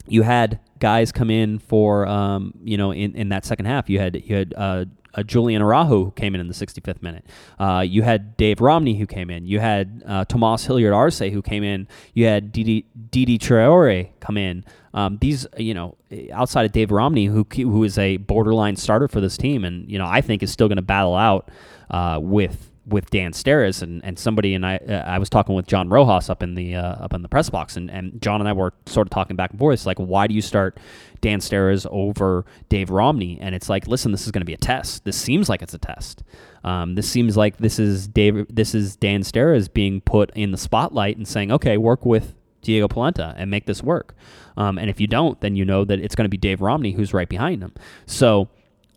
[0.07, 3.89] you had guys come in for um, you know in, in that second half.
[3.89, 7.25] You had you had uh, uh, Julian Araujo who came in in the 65th minute.
[7.59, 9.47] Uh, you had Dave Romney who came in.
[9.47, 11.89] You had uh, Tomas Hilliard Arce who came in.
[12.15, 14.65] You had Diedie, Diedie Traore come in.
[14.95, 15.97] Um, these, you know,
[16.33, 19.99] outside of Dave Romney, who who is a borderline starter for this team, and you
[19.99, 21.51] know, I think is still going to battle out
[21.91, 25.67] uh, with with Dan Steres and, and somebody and I uh, I was talking with
[25.67, 28.49] John Rojas up in the uh, up in the press box and, and John and
[28.49, 29.75] I were sort of talking back and forth.
[29.75, 30.79] It's like why do you start
[31.21, 33.39] Dan Steres over Dave Romney?
[33.41, 35.05] And it's like listen, this is going to be a test.
[35.05, 36.23] This seems like it's a test.
[36.65, 38.47] Um, this seems like this is Dave.
[38.49, 42.89] This is Dan Steres being put in the spotlight and saying, okay, work with Diego
[42.89, 44.15] Polenta and make this work.
[44.57, 46.93] Um, and if you don't, then you know that it's going to be Dave Romney
[46.93, 47.73] who's right behind him.
[48.07, 48.49] So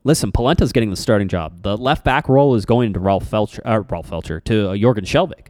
[0.04, 1.62] listen, Polenta's getting the starting job.
[1.64, 5.06] The left back role is going to Rolf Feltscher, uh, Rolf Feltscher to uh, Jorgen
[5.06, 5.48] Skjelvik.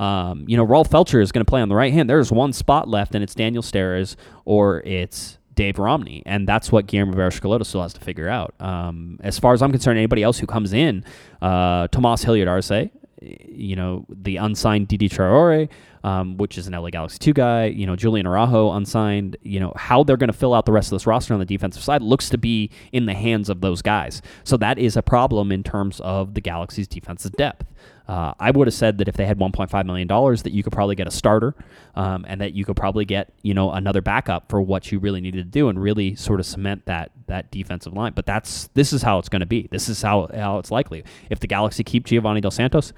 [0.00, 2.10] Um, you know, Rolf Feltscher is going to play on the right hand.
[2.10, 6.86] There's one spot left, and it's Daniel Steres or it's Dave Romney, and that's what
[6.86, 8.54] Guillermo Barros still has to figure out.
[8.60, 11.02] Um, as far as I'm concerned, anybody else who comes in,
[11.40, 12.90] uh, Tomas Hilliard Arce,
[13.22, 15.68] you know, the unsigned Diedie Traore,
[16.04, 19.72] um, which is an LA Galaxy 2 guy, you know, Julian Araujo unsigned, you know,
[19.76, 22.02] how they're going to fill out the rest of this roster on the defensive side
[22.02, 24.22] looks to be in the hands of those guys.
[24.44, 27.66] So that is a problem in terms of the Galaxy's defensive depth.
[28.08, 30.72] Uh, I would have said that if they had 1.5 million dollars, that you could
[30.72, 31.54] probably get a starter,
[31.96, 35.20] um, and that you could probably get you know another backup for what you really
[35.20, 38.12] needed to do, and really sort of cement that that defensive line.
[38.14, 39.68] But that's this is how it's going to be.
[39.70, 41.04] This is how how it's likely.
[41.30, 42.92] If the Galaxy keep Giovanni Dos Santos,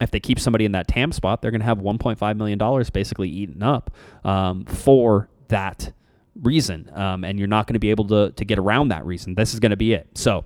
[0.00, 2.90] if they keep somebody in that TAM spot, they're going to have 1.5 million dollars
[2.90, 3.90] basically eaten up
[4.22, 5.92] um, for that
[6.42, 9.34] reason, um, and you're not going to be able to to get around that reason.
[9.34, 10.06] This is going to be it.
[10.14, 10.44] So,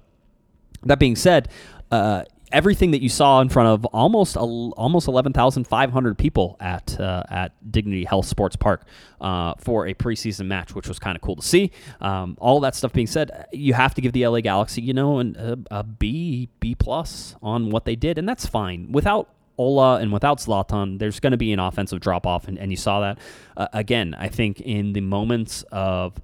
[0.85, 1.51] that being said.
[1.91, 7.53] Uh, everything that you saw in front of almost almost 11,500 people at uh, at
[7.71, 8.87] Dignity Health Sports Park
[9.21, 11.71] uh, for a preseason match, which was kind of cool to see.
[12.01, 15.19] Um, all that stuff being said, you have to give the LA Galaxy, you know,
[15.19, 18.93] an, a, a B B plus on what they did, and that's fine.
[18.93, 22.71] Without Ola and without Zlatan, there's going to be an offensive drop off, and, and
[22.71, 23.19] you saw that.
[23.57, 26.15] Uh, again, I think in the moments of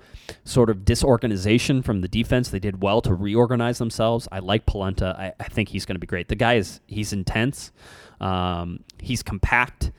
[0.45, 4.29] sort of disorganization from the defense, they did well to reorganize themselves.
[4.31, 5.15] I like Polenta.
[5.19, 6.29] I, I think he's going to be great.
[6.29, 7.73] The guy is he's intense.
[8.21, 9.91] Um, he's compact.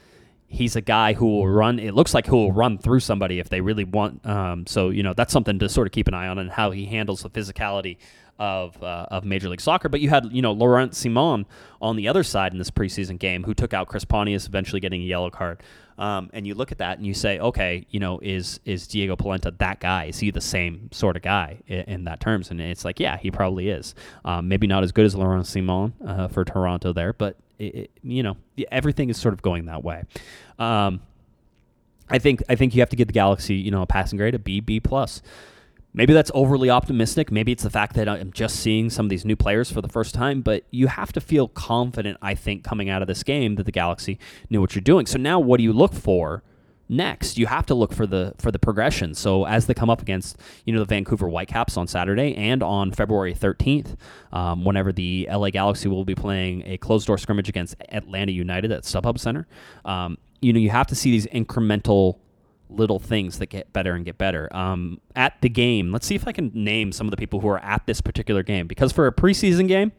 [0.47, 1.79] He's a guy who will run.
[1.79, 4.25] It looks like who will run through somebody if they really want.
[4.25, 6.71] Um, so you know that's something to sort of keep an eye on and how
[6.71, 7.97] he handles the physicality
[8.38, 9.89] of uh, of Major League Soccer.
[9.89, 11.45] But you had you know Laurent Ciman
[11.81, 15.01] on the other side in this preseason game who took out Chris Pontius, eventually getting
[15.01, 15.62] a yellow card.
[15.97, 19.15] Um, and you look at that and you say, okay, you know, is is Diego
[19.15, 20.05] Polenta that guy?
[20.05, 22.51] Is he the same sort of guy in, in that terms?
[22.51, 23.95] And it's like, yeah, he probably is.
[24.25, 27.91] Um, maybe not as good as Laurent Ciman uh, for Toronto there, but it, it,
[28.03, 28.37] you know,
[28.71, 30.03] everything is sort of going that way.
[30.59, 31.01] Um,
[32.09, 34.35] I think I think you have to give the Galaxy, you know, a passing grade,
[34.35, 35.21] a B, B plus.
[35.93, 37.31] Maybe that's overly optimistic.
[37.31, 39.87] Maybe it's the fact that I'm just seeing some of these new players for the
[39.87, 43.55] first time, but you have to feel confident, I think, coming out of this game
[43.55, 45.05] that the Galaxy knew what you're doing.
[45.05, 46.43] So now what do you look for?
[46.87, 50.01] Next you have to look for the for the progression so as they come up
[50.01, 53.95] against you know the vancouver whitecaps on saturday and on february 13th
[54.31, 58.71] um, whenever the la galaxy will be playing a closed door scrimmage against atlanta united
[58.71, 59.47] at stubhub center
[59.83, 62.19] um, you know you have to see these incremental
[62.69, 64.53] little things that get better and get better.
[64.55, 67.47] Um, at the game, let's see if I can name some of the people who
[67.47, 69.91] are at this particular game because for a preseason game,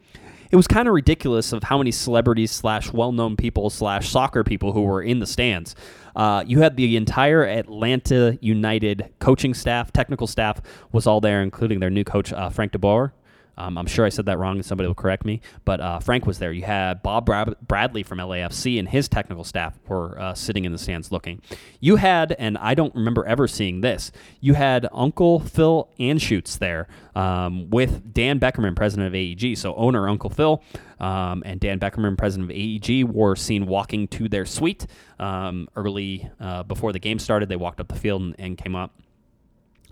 [0.51, 4.72] it was kind of ridiculous of how many celebrities slash well-known people slash soccer people
[4.72, 5.75] who were in the stands.
[6.17, 11.79] Uh, you had the entire Atlanta United coaching staff, technical staff was all there, including
[11.79, 13.13] their new coach uh, Frank DeBoer.
[13.59, 15.40] Um, I'm sure I said that wrong, and somebody will correct me.
[15.64, 16.53] But uh, Frank was there.
[16.53, 17.27] You had Bob
[17.66, 21.40] Bradley from LAFC and his technical staff were uh, sitting in the stands looking.
[21.81, 24.12] You had, and I don't remember ever seeing this.
[24.40, 29.57] You had Uncle Phil Anschutz there um, with Dan Beckerman, president of AEG.
[29.57, 30.62] So owner Uncle Phil
[31.01, 34.87] um, and Dan Beckerman, president of AEG, were seen walking to their suite
[35.19, 37.49] um, early uh, before the game started.
[37.49, 38.92] They walked up the field and, and came up.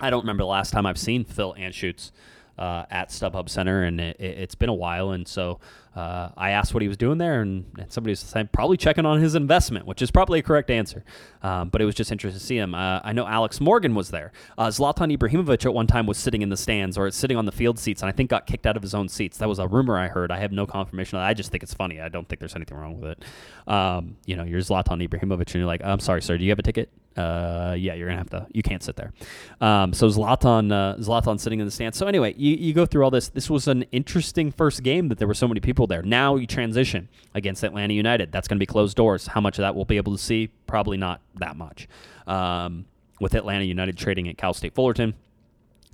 [0.00, 2.10] I don't remember the last time I've seen Phil Anschutz
[2.58, 5.10] uh, at StubHub Center, and it, has been a while.
[5.10, 5.60] And so
[5.96, 9.06] uh, I asked what he was doing there, and, and somebody was saying probably checking
[9.06, 11.04] on his investment, which is probably a correct answer.
[11.42, 12.74] Um, but it was just interesting to see him.
[12.74, 14.32] Uh, I know Alex Morgan was there.
[14.56, 17.52] Uh, Zlatan Ibrahimovic at one time was sitting in the stands or sitting on the
[17.52, 19.38] field seats, and I think got kicked out of his own seats.
[19.38, 20.30] That was a rumor I heard.
[20.30, 21.18] I have no confirmation.
[21.18, 22.00] I just think it's funny.
[22.00, 23.72] I don't think there's anything wrong with it.
[23.72, 26.38] Um, you know, you're Zlatan Ibrahimovic, and you're like, I'm sorry, sir.
[26.38, 26.90] Do you have a ticket?
[27.16, 28.46] Uh, yeah, you're gonna have to.
[28.52, 29.12] You can't sit there.
[29.60, 31.96] Um, so Zlatan, uh, Zlatan sitting in the stands.
[31.96, 33.28] So anyway, you, you go through all this.
[33.28, 36.02] This was an interesting first game that there were so many people there.
[36.02, 38.32] Now you transition against Atlanta United.
[38.32, 39.28] That's to be closed doors.
[39.28, 40.48] How much of that we'll be able to see?
[40.66, 41.88] Probably not that much.
[42.26, 42.86] Um,
[43.20, 45.14] with Atlanta United trading at Cal State Fullerton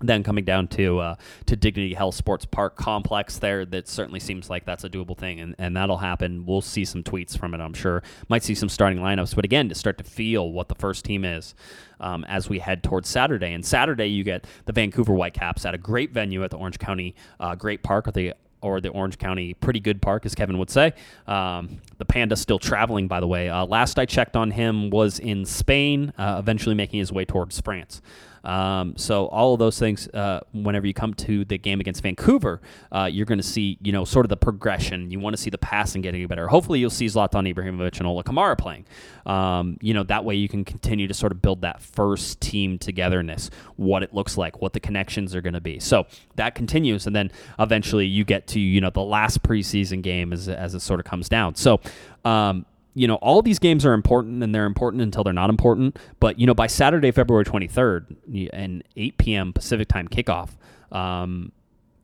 [0.01, 4.51] then coming down to uh, to Dignity Health Sports Park complex there, that certainly seems
[4.51, 6.47] like that's a doable thing, and, and that'll happen.
[6.47, 8.03] We'll see some tweets from it, I'm sure.
[8.29, 11.25] Might see some starting lineups, but again, to start to feel what the first team
[11.25, 11.55] is
[12.01, 13.53] um, as we head towards Saturday.
[13.53, 17.15] And Saturday, you get the Vancouver Whitecaps at a great venue at the Orange County
[17.39, 20.71] uh, Great Park, or the or the Orange County Pretty Good Park, as Kevin would
[20.71, 20.93] say.
[21.27, 23.49] Um, the Panda still traveling, by the way.
[23.49, 27.61] Uh, last I checked on him was in Spain, uh, eventually making his way towards
[27.61, 28.03] France.
[28.45, 32.61] Um, so all of those things, uh, whenever you come to the game against Vancouver,
[32.93, 35.11] uh, you're going to see, you know, sort of the progression.
[35.11, 36.49] You want to see the passing getting better.
[36.49, 38.85] Hopefully, you'll see Zlatan Ibrahimovic and Ola Kamara playing.
[39.27, 42.79] Um, you know, that way you can continue to sort of build that first team
[42.79, 45.79] togetherness, what it looks like, what the connections are going to be.
[45.79, 50.33] So that continues, and then eventually you get to, you know, the last preseason game
[50.33, 51.55] as as it sort of comes down.
[51.55, 51.81] So.
[52.23, 55.99] Um, you know, all these games are important and they're important until they're not important.
[56.19, 59.53] But, you know, by Saturday, February 23rd and 8 p.m.
[59.53, 60.51] Pacific time kickoff
[60.91, 61.53] um,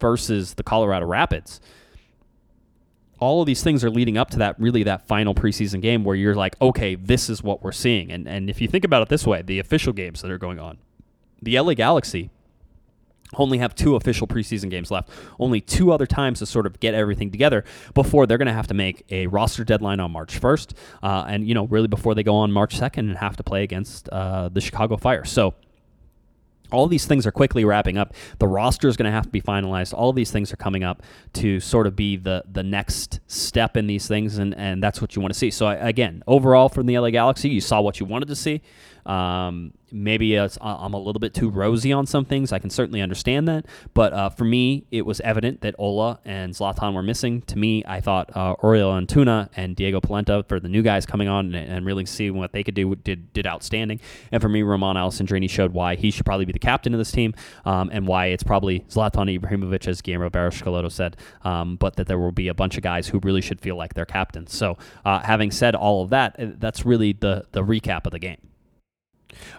[0.00, 1.60] versus the Colorado Rapids,
[3.18, 6.16] all of these things are leading up to that really that final preseason game where
[6.16, 8.12] you're like, okay, this is what we're seeing.
[8.12, 10.60] And, and if you think about it this way, the official games that are going
[10.60, 10.78] on,
[11.42, 12.30] the LA Galaxy
[13.34, 15.10] only have two official preseason games left.
[15.38, 18.68] Only two other times to sort of get everything together before they're going to have
[18.68, 20.74] to make a roster deadline on March 1st.
[21.02, 23.62] Uh, and, you know, really before they go on March 2nd and have to play
[23.62, 25.24] against uh, the Chicago Fire.
[25.24, 25.54] So,
[26.72, 28.14] all these things are quickly wrapping up.
[28.38, 29.94] The roster is going to have to be finalized.
[29.94, 31.02] All these things are coming up
[31.34, 35.14] to sort of be the the next step in these things, and, and that's what
[35.14, 35.50] you want to see.
[35.50, 38.62] So again, overall from the LA Galaxy, you saw what you wanted to see.
[39.04, 42.52] Um, maybe I'm a little bit too rosy on some things.
[42.52, 43.66] I can certainly understand that.
[43.94, 47.42] But uh, for me, it was evident that Ola and Zlatan were missing.
[47.42, 51.28] To me, I thought uh, Uriel Antuna and Diego Polenta, for the new guys coming
[51.28, 54.00] on and, and, really seeing what they could do, did did outstanding.
[54.32, 57.12] And for me, Romain Alessandrini showed why he should probably be the captain of this
[57.12, 62.08] team um, and why it's probably Zlatan Ibrahimovic, as Guillermo Barros said, um, but that
[62.08, 64.54] there will be a bunch of guys who really should feel like they're captains.
[64.54, 68.18] So, uh, having said all of that, uh, that's really the, the recap of the
[68.18, 68.38] game.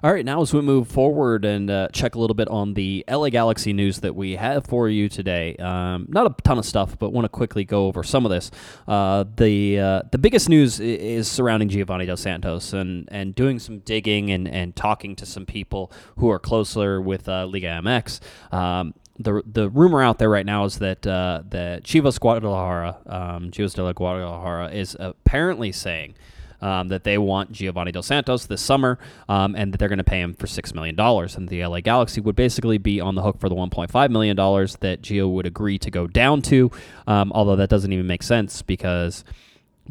[0.03, 3.03] All right, now as we move forward and uh, check a little bit on the
[3.09, 5.55] LA Galaxy news that we have for you today.
[5.57, 8.51] Um, not a ton of stuff, but want to quickly go over some of this.
[8.87, 13.79] Uh, the uh, the biggest news is surrounding Giovanni Dos Santos and, and doing some
[13.79, 18.19] digging and, and talking to some people who are closer with uh, Liga MX.
[18.53, 23.51] Um, the the rumor out there right now is that uh, that Chivas Guadalajara, um,
[23.51, 26.15] Chivas de la Guadalajara, is apparently saying
[26.61, 30.03] um, that they want Giovanni Dos Santos this summer um, and that they're going to
[30.03, 30.99] pay him for $6 million.
[30.99, 35.01] And the LA Galaxy would basically be on the hook for the $1.5 million that
[35.01, 36.71] Gio would agree to go down to,
[37.05, 39.23] um, although that doesn't even make sense because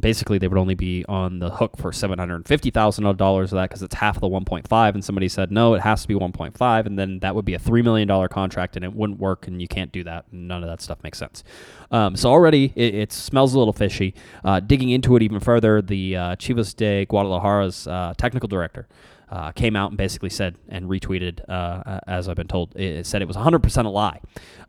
[0.01, 4.17] basically they would only be on the hook for $750,000 of that because it's half
[4.17, 7.35] of the 1.5 and somebody said no it has to be 1.5 and then that
[7.35, 10.25] would be a $3 million contract and it wouldn't work and you can't do that.
[10.33, 11.45] None of that stuff makes sense.
[11.91, 14.15] Um, so already it, it, smells a little fishy.
[14.45, 18.89] Uh, digging into it even further the uh, Chivas de Guadalajara's uh, technical director
[19.31, 23.23] uh, came out and basically said and retweeted, uh, as I've been told, it, said
[23.23, 24.21] it was 100% a lie.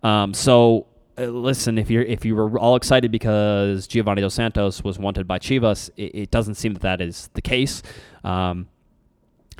[0.03, 0.87] Um, so
[1.17, 5.39] listen, if you're if you were all excited because Giovanni Dos Santos was wanted by
[5.39, 7.81] Chivas, it, it doesn't seem that that is the case.
[8.23, 8.67] Um,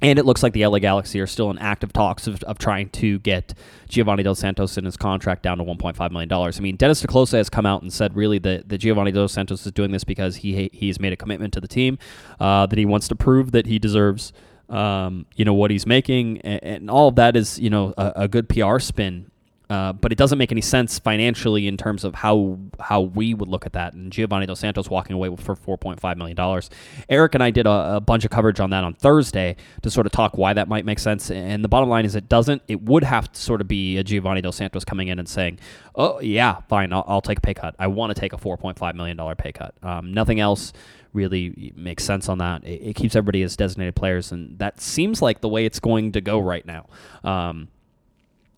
[0.02, 2.90] and it looks like the LA Galaxy are still in active talks of, of trying
[2.90, 3.56] to get
[3.90, 6.32] Giovanni Dos Santos in his contract down to $1.5 million.
[6.32, 9.34] I mean, Dennis te Kloese has come out and said really that, that Giovanni Dos
[9.34, 11.98] Santos is doing this because he he's made a commitment to the team,
[12.40, 14.34] uh, that he wants to prove that he deserves,
[14.70, 16.42] um, you know, what he's making.
[16.42, 19.32] And, and, all of that is, you know, a, a good PR spin
[19.70, 23.50] Uh, but it doesn't make any sense financially in terms of how how we would
[23.50, 23.94] look at that.
[23.94, 26.70] And Giovanni Dos Santos walking away for four point five million dollars.
[27.10, 30.06] Eric and I did a, a, bunch of coverage on that on Thursday to sort
[30.06, 31.30] of talk why that might make sense.
[31.30, 32.62] And the bottom line is it doesn't.
[32.70, 35.60] It would have to sort of be a Giovanni Dos Santos coming in and saying,
[35.96, 37.76] "Oh yeah, fine, I'll, I'll take a pay cut.
[37.78, 39.76] I want to take a four point five million dollar pay cut.
[39.84, 40.74] Um, nothing else."
[41.14, 42.64] really makes sense on that.
[42.64, 46.12] It, it, keeps everybody as designated players, and that seems like the way it's going
[46.12, 46.86] to go right now.
[47.24, 47.70] Um,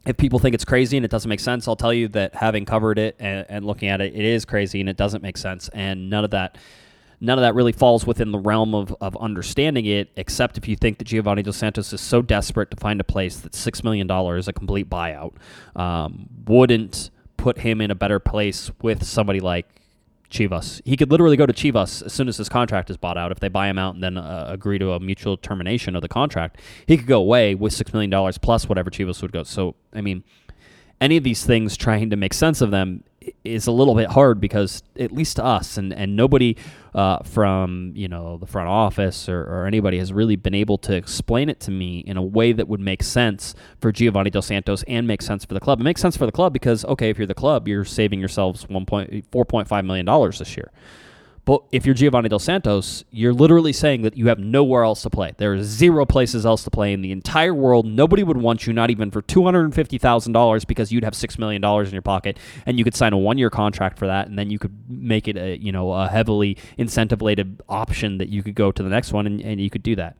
[0.10, 2.66] if people think it's crazy and it doesn't make sense, I'll tell you that having
[2.66, 5.70] covered it and, and, looking at it, it is crazy and it doesn't make sense.
[5.70, 6.58] And none of that,
[7.22, 10.76] none of that really falls within the realm of, of understanding it, except if you
[10.76, 14.08] think that Giovanni Dos Santos is so desperate to find a place that six million
[14.08, 15.34] dollars, a complete buyout,
[15.76, 19.79] um, wouldn't put him in a better place with somebody like
[20.30, 20.82] Chivas.
[20.86, 23.32] He could literally go to Chivas as soon as his contract is bought out.
[23.32, 26.08] If they buy him out and then uh, agree to a mutual termination of the
[26.08, 29.44] contract, he could go away with six million dollars plus whatever Chivas would go.
[29.44, 30.24] So, I mean,
[31.02, 33.04] any of these things, trying to make sense of them,
[33.44, 36.56] is a little bit hard because at least to us and, and nobody
[36.94, 40.96] uh, from you know the front office or, or, anybody has really been able to
[40.96, 44.84] explain it to me in a way that would make sense for Giovanni Dos Santos
[44.84, 45.80] and make sense for the club.
[45.80, 48.68] It makes sense for the club because okay, if you're the club, you're saving yourselves
[48.68, 50.72] one point four point five million dollars this year.
[51.50, 55.10] But if you're Giovanni Dos Santos, you're literally saying that you have nowhere else to
[55.10, 55.34] play.
[55.36, 57.88] There are zero places else to play in the entire world.
[57.88, 61.04] Nobody would want you, not even for two hundred and fifty thousand dollars, because you'd
[61.04, 62.38] have six million dollars in your pocket,
[62.68, 65.38] and you could sign a one-year contract for that, and then you could make it
[65.38, 69.26] a you know a heavily incentivized option that you could go to the next one,
[69.26, 70.18] and, and you could do that.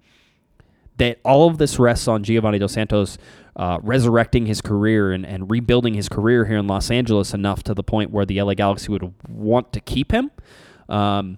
[0.98, 3.20] That all of this rests on Giovanni Dos Santos
[3.56, 7.76] uh, resurrecting his career and, and rebuilding his career here in Los Angeles enough to
[7.76, 10.32] the point where the LA Galaxy would want to keep him.
[10.90, 11.38] Um,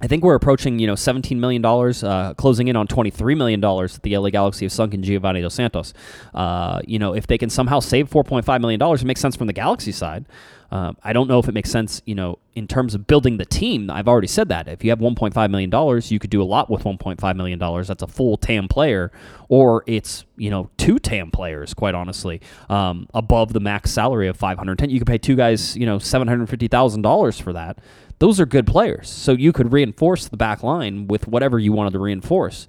[0.00, 4.00] I think we're approaching, you know, $17 million, uh, closing in on $23 million that
[4.02, 5.94] the LA Galaxy have sunk in Giovanni Dos Santos.
[6.34, 9.54] Uh, you know, if they can somehow save $4.5 million, it makes sense from the
[9.54, 10.26] Galaxy side.
[10.70, 13.44] Um, I don't know if it makes sense, you know, in terms of building the
[13.46, 13.88] team.
[13.88, 14.66] I've already said that.
[14.68, 17.58] If you have $1.5 million, you could do a lot with $1.5 million.
[17.58, 19.12] That's a full TAM player,
[19.48, 24.36] or it's, you know, two TAM players, quite honestly, um, above the max salary of
[24.36, 27.78] 510 You could pay two guys, you know, $750,000 for that
[28.18, 29.08] those are good players.
[29.08, 32.66] So you could reinforce the back line with whatever you wanted to reinforce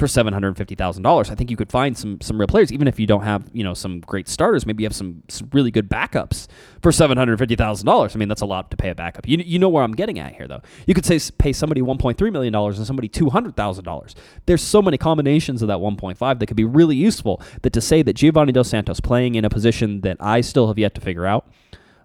[0.00, 1.30] for seven hundred fifty thousand dollars.
[1.30, 3.62] I think you could find some some real players, even if you don't have you
[3.62, 4.64] know some great starters.
[4.66, 6.48] Maybe you have some, some really good backups
[6.82, 8.16] for seven hundred fifty thousand dollars.
[8.16, 9.28] I mean, that's a lot to pay a backup.
[9.28, 10.62] You you know where I'm getting at here, though.
[10.86, 13.84] You could say pay somebody one point three million dollars and somebody two hundred thousand
[13.84, 14.14] dollars.
[14.46, 17.42] There's so many combinations of that one point five that could be really useful.
[17.62, 20.78] That to say that Giovanni Dos Santos playing in a position that I still have
[20.78, 21.46] yet to figure out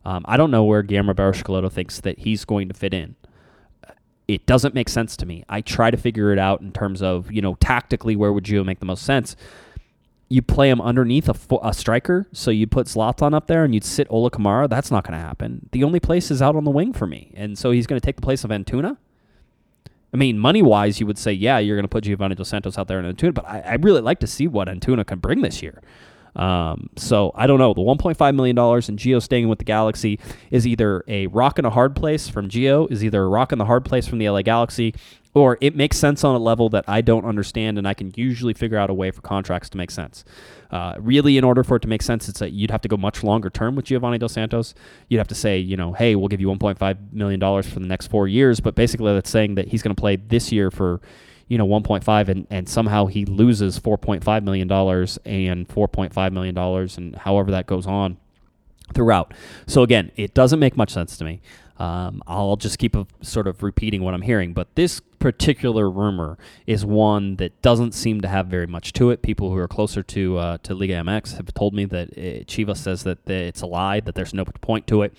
[0.06, 1.42] um, I don't know where Guillermo Barros
[1.74, 3.16] thinks that he's going to fit in.
[4.28, 5.44] It doesn't make sense to me.
[5.50, 8.66] I try to figure it out in terms of, you know, tactically where would Gio
[8.66, 9.36] make the most sense.
[10.30, 13.84] You play him underneath a, a striker, so you put Zlatan up there and you'd
[13.84, 14.68] sit Ola Kamara.
[14.68, 15.70] That's not going to happen.
[15.72, 17.32] The only place is out on the wing for me.
[17.36, 18.98] And so he's going to take the place of Antuna.
[20.12, 22.78] I mean, money wise, you would say, yeah, you're going to put Giovanni Dos Santos
[22.78, 25.42] out there in Antuna, but I, I really like to see what Antuna can bring
[25.42, 25.82] this year.
[26.36, 27.74] Um, so I don't know.
[27.74, 30.20] The 1.5 million dollars in Gio staying with the Galaxy
[30.52, 33.62] is either a rock and a hard place from Gio, is either a rock and
[33.62, 34.94] the hard place from the LA Galaxy,
[35.34, 38.54] or it makes sense on a level that I don't understand, and I can usually
[38.54, 40.24] figure out a way for contracts to make sense.
[40.72, 42.98] Uh, really, in order for it to make sense, it's a, you'd have to go
[42.98, 44.74] much longer term with Giovanni Dos Santos.
[45.10, 47.88] You'd have to say, you know, hey, we'll give you 1.5 million dollars for the
[47.88, 51.02] next four years, but basically that's saying that he's going to play this year for
[51.48, 56.98] you know 1.5 and, and somehow he loses 4.5 million dollars and 4.5 million dollars
[56.98, 58.18] and however that goes on
[58.94, 59.34] throughout
[59.68, 61.42] so again it doesn't make much sense to me
[61.78, 66.38] um, I'll just keep a, sort of repeating what I'm hearing, but this particular rumor
[66.66, 69.22] is one that doesn't seem to have very much to it.
[69.22, 72.78] People who are closer to uh, to Liga MX have told me that it, Chivas
[72.78, 75.14] says that it's a lie, that there's no point to it,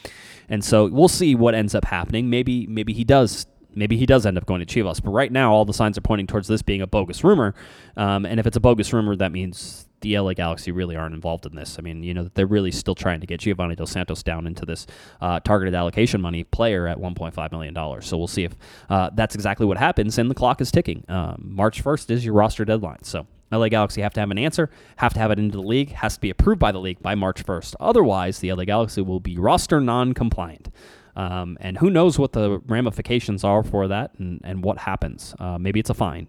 [0.48, 2.30] and so we'll see what ends up happening.
[2.30, 3.46] Maybe maybe he does
[3.76, 5.02] maybe he does end up going to Chivas.
[5.02, 7.54] But right now, all the signs are pointing towards this being a bogus rumor.
[7.96, 11.46] Um, and if it's a bogus rumor, that means the LA Galaxy really aren't involved
[11.46, 11.76] in this.
[11.78, 14.64] I mean, you know, they're really still trying to get Giovanni Dos Santos down into
[14.64, 14.86] this
[15.20, 18.02] uh, targeted allocation money player at $1.5 million.
[18.02, 18.56] So we'll see if
[18.90, 20.18] uh, that's exactly what happens.
[20.18, 21.04] And the clock is ticking.
[21.08, 23.04] Um, March 1st is your roster deadline.
[23.04, 25.90] So LA Galaxy have to have an answer, have to have it into the league,
[25.92, 27.76] has to be approved by the league by March 1st.
[27.78, 30.68] Otherwise, the LA Galaxy will be roster non compliant.
[31.16, 35.34] Um, and who knows what the ramifications are for that and, and what happens.
[35.38, 36.28] Uh, maybe it's a fine.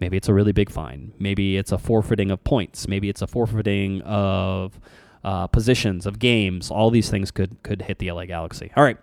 [0.00, 1.12] Maybe it's a really big fine.
[1.18, 2.88] Maybe it's a forfeiting of points.
[2.88, 4.80] Maybe it's a forfeiting of
[5.22, 6.70] uh, positions, of games.
[6.70, 8.72] All these things could, could hit the LA Galaxy.
[8.76, 8.96] All right.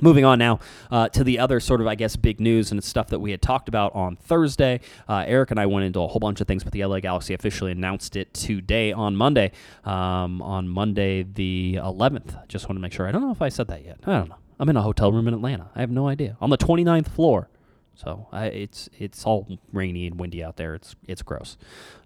[0.00, 3.08] Moving on now uh, to the other sort of, I guess, big news and stuff
[3.08, 4.80] that we had talked about on Thursday.
[5.08, 7.34] Uh, Eric and I went into a whole bunch of things, but the LA Galaxy
[7.34, 9.52] officially announced it today on Monday,
[9.84, 12.48] um, on Monday the 11th.
[12.48, 13.06] Just want to make sure.
[13.06, 13.98] I don't know if I said that yet.
[14.06, 14.36] I don't know.
[14.58, 15.70] I'm in a hotel room in Atlanta.
[15.74, 16.36] I have no idea.
[16.40, 17.48] On the 29th floor.
[17.94, 20.74] So I, it's it's all rainy and windy out there.
[20.74, 21.58] It's it's gross.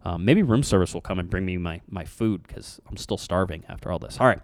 [0.05, 3.17] Um, maybe room service will come and bring me my, my food because I'm still
[3.17, 4.19] starving after all this.
[4.21, 4.41] All right.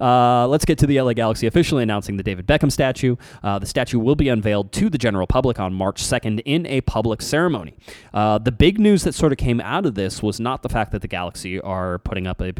[0.00, 3.16] Uh, let's get to the LA Galaxy officially announcing the David Beckham statue.
[3.42, 6.80] Uh, the statue will be unveiled to the general public on March 2nd in a
[6.82, 7.76] public ceremony.
[8.12, 10.92] Uh, the big news that sort of came out of this was not the fact
[10.92, 12.52] that the Galaxy are putting up a,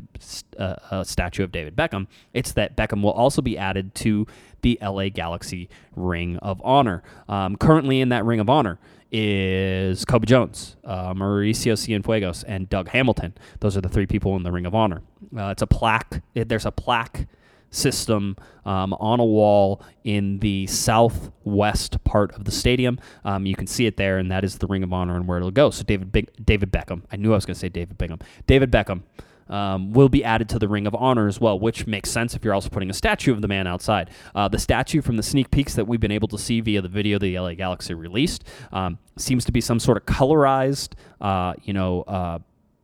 [0.59, 4.27] a, a statue of David Beckham, it's that Beckham will also be added to
[4.63, 7.03] the LA Galaxy Ring of Honor.
[7.29, 8.79] Um, currently in that Ring of Honor
[9.13, 13.35] is Cobi Jones, uh, Mauricio Cienfuegos, and Doug Hamilton.
[13.61, 15.03] Those are the three people in the Ring of Honor.
[15.37, 16.23] Uh, it's a plaque.
[16.35, 17.27] It, there's a plaque
[17.71, 22.99] system um, on a wall in the southwest part of the stadium.
[23.25, 25.39] Um, you can see it there, and that is the Ring of Honor and where
[25.39, 25.71] it'll go.
[25.71, 27.03] So David Big, David Beckham.
[27.13, 28.19] I knew I was going to say David Bingham.
[28.47, 29.03] David Beckham
[29.49, 32.45] um, will be added to the Ring of Honor as well, which makes sense if
[32.45, 34.11] you're also putting a statue of the man outside.
[34.35, 36.89] Uh, the statue from the sneak peeks that we've been able to see via the
[36.89, 41.73] video the LA Galaxy released um, seems to be some sort of colorized, uh, you
[41.73, 42.39] know, uh,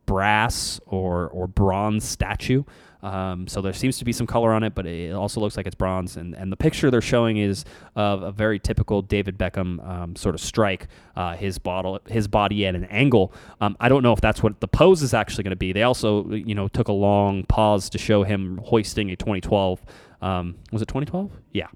[0.07, 2.65] brass or or bronze statue.
[3.03, 5.66] Um, so there seems to be some color on it, but it also looks like
[5.66, 6.16] it's bronze.
[6.16, 7.64] And, and the picture they're showing is
[7.96, 10.86] of a very typical David Beckham um, sort of strike.
[11.16, 13.32] Uh, his bottle, his body at an angle.
[13.61, 15.72] Um, I don't know if that's what the pose is actually going to be.
[15.72, 19.84] They also, you know, took a long pause to show him hoisting a 2012.
[20.20, 21.30] Um, was it 2012?
[21.50, 21.66] Yeah,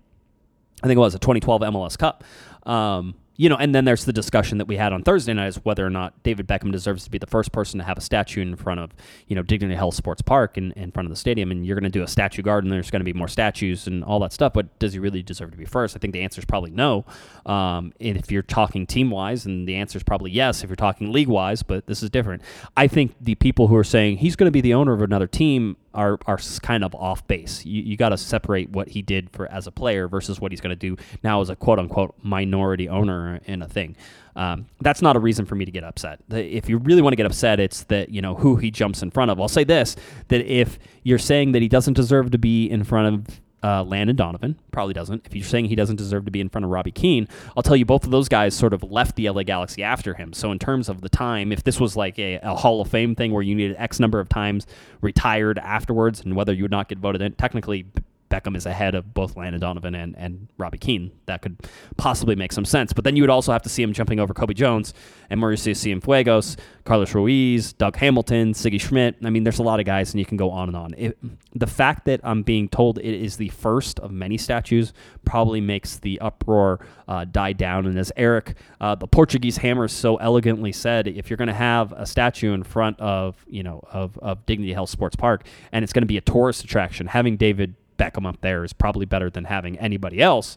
[0.82, 2.22] I think it was a 2012 MLS Cup.
[2.64, 5.56] Um, you know, and then there's the discussion that we had on Thursday night is
[5.56, 8.40] whether or not David Beckham deserves to be the first person to have a statue
[8.40, 8.92] in front of,
[9.26, 11.50] you know, Dignity Health Sports Park in, in front of the stadium.
[11.50, 12.70] And you're going to do a statue garden.
[12.70, 14.52] There's going to be more statues and all that stuff.
[14.52, 15.96] But does he really deserve to be first?
[15.96, 17.04] I think the answer is probably no.
[17.44, 20.76] Um, and if you're talking team wise, and the answer is probably yes if you're
[20.76, 22.42] talking league wise, but this is different.
[22.76, 25.26] I think the people who are saying he's going to be the owner of another
[25.26, 27.64] team are are kind of off base.
[27.64, 30.60] You, you got to separate what he did for as a player versus what he's
[30.60, 33.96] going to do now as a quote unquote minority owner in a thing.
[34.34, 36.20] Um, that's not a reason for me to get upset.
[36.30, 39.10] If you really want to get upset, it's that you know who he jumps in
[39.10, 39.40] front of.
[39.40, 39.96] I'll say this:
[40.28, 44.14] that if you're saying that he doesn't deserve to be in front of uh, Landon
[44.14, 44.58] Donovan.
[44.70, 45.26] Probably doesn't.
[45.26, 47.76] If you're saying he doesn't deserve to be in front of Robbie Keane, I'll tell
[47.76, 50.32] you both of those guys sort of left the LA Galaxy after him.
[50.32, 53.14] So in terms of the time, if this was like a, a Hall of Fame
[53.14, 54.66] thing where you needed X number of times
[55.00, 57.86] retired afterwards, and whether you would not get voted in, technically
[58.28, 61.12] Beckham is ahead of both Landon Donovan and, and Robbie Keane.
[61.26, 61.56] That could
[61.96, 62.92] possibly make some sense.
[62.92, 64.94] But then you would also have to see him jumping over Cobi Jones
[65.30, 69.16] and Mauricio Cienfuegos, Carlos Ruiz, Doug Hamilton, Sigi Schmid.
[69.24, 70.94] I mean, there's a lot of guys, and you can go on and on.
[70.96, 71.18] It,
[71.54, 74.92] the fact that I'm being told it is the first of many statues
[75.24, 77.86] probably makes the uproar uh, die down.
[77.86, 81.92] And as Eric, uh, the Portuguese hammer, so elegantly said, if you're going to have
[81.92, 85.92] a statue in front of, you know, of, of Dignity Health Sports Park, and it's
[85.92, 89.44] going to be a tourist attraction, having David Beckham up there is probably better than
[89.44, 90.56] having anybody else.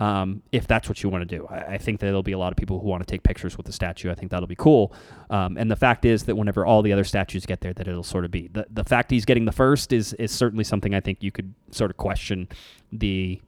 [0.00, 1.46] Um, if that's what you want to do.
[1.46, 3.58] I, I, think that there'll be a lot of people who want to take pictures
[3.58, 4.10] with the statue.
[4.10, 4.94] I think that'll be cool.
[5.28, 8.02] Um, and the fact is that whenever all the other statues get there, that it'll
[8.02, 11.00] sort of be the the fact he's getting the first is is certainly something I
[11.00, 12.48] think you could sort of question
[12.90, 13.42] the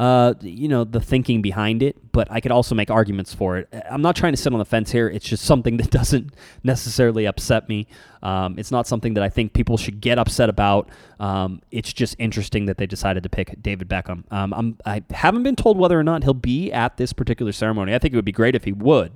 [0.00, 3.68] uh, you know, the thinking behind it, but I could also make arguments for it.
[3.90, 5.10] I'm not trying to sit on the fence here.
[5.10, 6.32] It's just something that doesn't
[6.64, 7.86] necessarily upset me.
[8.22, 10.88] Um, it's not something that I think people should get upset about.
[11.20, 14.24] Um, it's just interesting that they decided to pick David Beckham.
[14.32, 17.94] Um, I'm, I haven't been told whether or not he'll be at this particular ceremony.
[17.94, 19.12] I think it would be great if he would.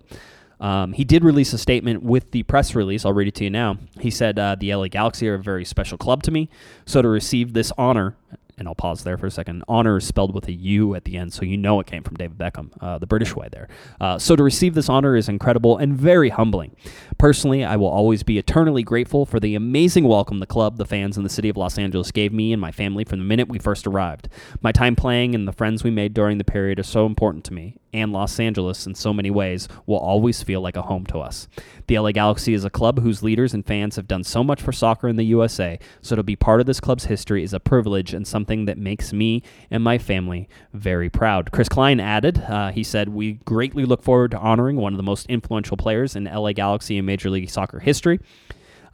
[0.61, 3.07] Um, he did release a statement with the press release.
[3.07, 3.79] I'll read it to you now.
[4.01, 6.51] He said, uh, The LA Galaxy are a very special club to me.
[6.85, 8.17] So to receive this honor
[8.59, 9.65] and I'll pause there for a second.
[9.69, 12.17] Honor is spelled with a U at the end, so you know it came from
[12.17, 13.69] David Beckham, uh, the British way there.
[14.01, 16.77] Uh, so to receive this honor is incredible and very humbling.
[17.19, 21.17] Personally, I will always be eternally grateful for the amazing welcome the club, the fans,
[21.17, 23.59] and the city of Los Angeles gave me and my family from the minute we
[23.59, 24.29] first arrived.
[24.61, 27.55] My time playing and the friends we made during the period are so important to
[27.55, 31.19] me, and Los Angeles in so many ways will always feel like a home to
[31.19, 31.49] us.
[31.87, 34.73] The LA Galaxy is a club whose leaders and fans have done so much for
[34.73, 38.13] soccer in the USA, so to be part of this club's history is a privilege
[38.13, 41.53] and something that makes me and my family very proud.
[41.53, 45.03] Chris Klein added, uh, he said, We greatly look forward to honoring one of the
[45.05, 48.19] most influential players in LA Galaxy and Major League Soccer history.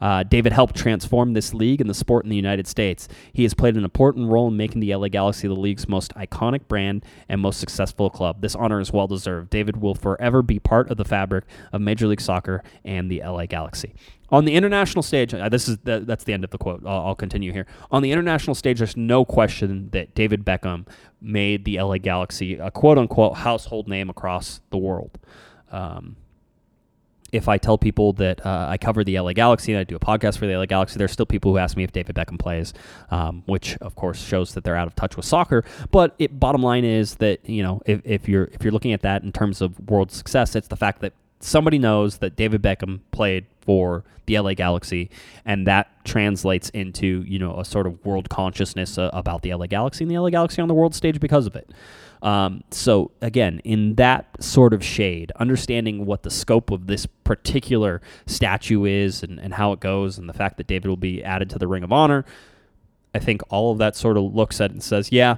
[0.01, 3.07] Uh, David helped transform this league and the sport in the United States.
[3.31, 6.67] He has played an important role in making the LA Galaxy the league's most iconic
[6.67, 8.41] brand and most successful club.
[8.41, 9.49] This honor is well deserved.
[9.49, 13.45] David will forever be part of the fabric of Major League Soccer and the LA
[13.45, 13.93] Galaxy.
[14.31, 16.81] On the international stage, uh, this is the, that's the end of the quote.
[16.85, 17.65] I'll, I'll, continue here.
[17.91, 20.87] On the international stage, there's no question that David Beckham
[21.19, 25.19] made the LA Galaxy a quote unquote household name across the world.
[25.69, 26.15] Um,
[27.31, 29.99] if I tell people that uh, I cover the LA Galaxy and I do a
[29.99, 32.73] podcast for the LA Galaxy, there's still people who ask me if David Beckham plays,
[33.09, 35.63] um, which of course shows that they're out of touch with soccer.
[35.91, 39.01] But it, bottom line is that you know if, if you're if you're looking at
[39.01, 41.13] that in terms of world success, it's the fact that
[41.43, 45.09] somebody knows that David Beckham played for the LA Galaxy,
[45.45, 49.67] and that translates into you know a sort of world consciousness uh, about the LA
[49.67, 51.69] Galaxy and the LA Galaxy on the world stage because of it.
[52.21, 57.99] Um, so again, in that sort of shade, understanding what the scope of this particular
[58.27, 61.49] statue is and, and how it goes, and the fact that David will be added
[61.49, 62.23] to the Ring of Honor,
[63.13, 65.37] I think all of that sort of looks at it and says, yeah,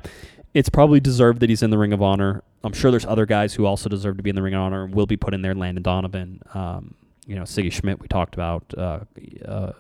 [0.54, 2.43] it's probably deserved that he's in the Ring of Honor.
[2.64, 4.84] I'm sure there's other guys who also deserve to be in the Ring of Honor
[4.86, 5.56] and will be put in there.
[5.56, 6.95] Landon Donovan, um,
[7.26, 8.64] you know, Sigi Schmid, we talked about.
[8.78, 8.99] Uh,
[9.45, 9.74] uh,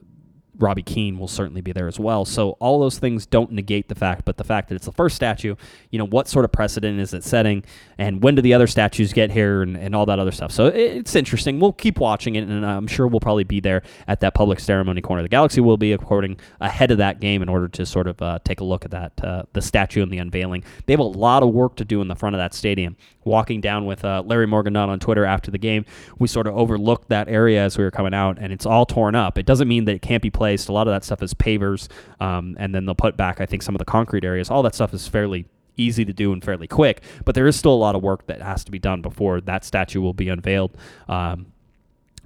[0.59, 2.25] Robbie Keane will certainly be there as well.
[2.25, 5.15] So all those things don't negate the fact, but the fact that it's the first
[5.15, 5.55] statue,
[5.89, 7.63] you know, what sort of precedent is it setting,
[7.97, 10.51] and when do the other statues get here, and, and all that other stuff.
[10.51, 11.59] So it's interesting.
[11.59, 15.01] We'll keep watching it, and I'm sure we'll probably be there at that public ceremony
[15.01, 15.21] corner.
[15.21, 18.21] Of the Galaxy will be according ahead of that game in order to sort of
[18.21, 20.63] uh, take a look at that uh, the statue and the unveiling.
[20.85, 22.95] They have a lot of work to do in the front of that stadium.
[23.25, 25.85] Walking down with uh, Larry Morgan on Twitter after the game,
[26.19, 29.15] we sort of overlooked that area as we were coming out, and it's all torn
[29.15, 29.37] up.
[29.37, 30.69] It doesn't mean that it can't be placed.
[30.69, 31.87] A lot of that stuff is pavers,
[32.19, 34.49] um, and then they'll put back, I think, some of the concrete areas.
[34.49, 35.45] All that stuff is fairly
[35.77, 38.41] easy to do and fairly quick, but there is still a lot of work that
[38.41, 40.75] has to be done before that statue will be unveiled.
[41.07, 41.47] Um,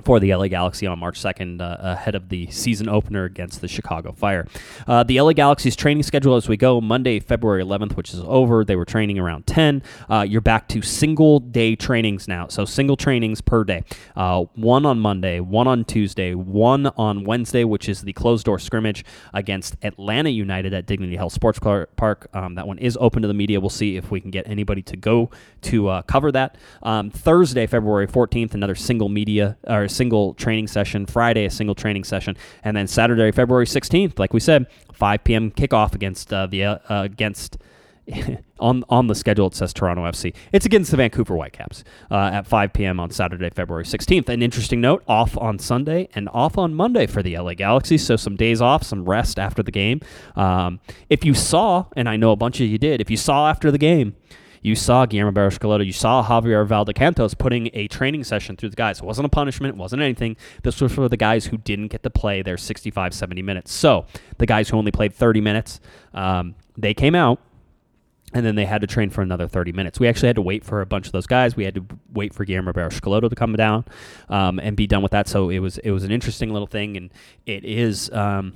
[0.03, 3.67] for the LA Galaxy on March 2nd, uh, ahead of the season opener against the
[3.67, 4.47] Chicago Fire.
[4.87, 8.63] Uh, the LA Galaxy's training schedule as we go Monday, February 11th, which is over.
[8.63, 9.83] They were training around 10.
[10.09, 12.47] Uh, you're back to single day trainings now.
[12.47, 13.83] So single trainings per day.
[14.15, 18.59] Uh, one on Monday, one on Tuesday, one on Wednesday, which is the closed door
[18.59, 22.29] scrimmage against Atlanta United at Dignity Health Sports Park.
[22.33, 23.59] Um, that one is open to the media.
[23.59, 25.29] We'll see if we can get anybody to go
[25.63, 26.55] to uh, cover that.
[26.83, 31.05] Um, Thursday, February 14th, another single media or a single training session.
[31.05, 35.51] Friday, a single training session, and then Saturday, February 16th, like we said, 5 p.m.
[35.51, 37.57] kickoff against uh, the uh, against.
[38.59, 40.33] on on the schedule, it says Toronto FC.
[40.53, 43.01] It's against the Vancouver Whitecaps uh, at 5 p.m.
[43.01, 44.29] on Saturday, February 16th.
[44.29, 47.97] An interesting note: off on Sunday and off on Monday for the LA Galaxy.
[47.97, 49.99] So some days off, some rest after the game.
[50.37, 50.79] Um,
[51.09, 53.71] if you saw, and I know a bunch of you did, if you saw after
[53.71, 54.15] the game,
[54.61, 58.99] you saw Guillermo Barros you saw Javier Valdecantos putting a training session through the guys.
[58.99, 60.37] It wasn't a punishment, it wasn't anything.
[60.63, 63.71] This was for the guys who didn't get to play their 65, 70 minutes.
[63.73, 64.05] So
[64.37, 65.79] the guys who only played 30 minutes,
[66.13, 67.39] um, they came out
[68.33, 69.99] and then they had to train for another 30 minutes.
[69.99, 71.55] We actually had to wait for a bunch of those guys.
[71.55, 73.85] We had to wait for Guillermo Barros to come down
[74.27, 75.27] um, and be done with that.
[75.27, 77.11] So it was it was an interesting little thing, and
[77.45, 78.53] it is um,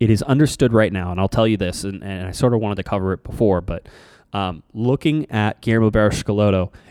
[0.00, 1.12] it is understood right now.
[1.12, 3.62] And I'll tell you this, and, and I sort of wanted to cover it before,
[3.62, 3.88] but
[4.32, 6.22] um, looking at Guillermo Barros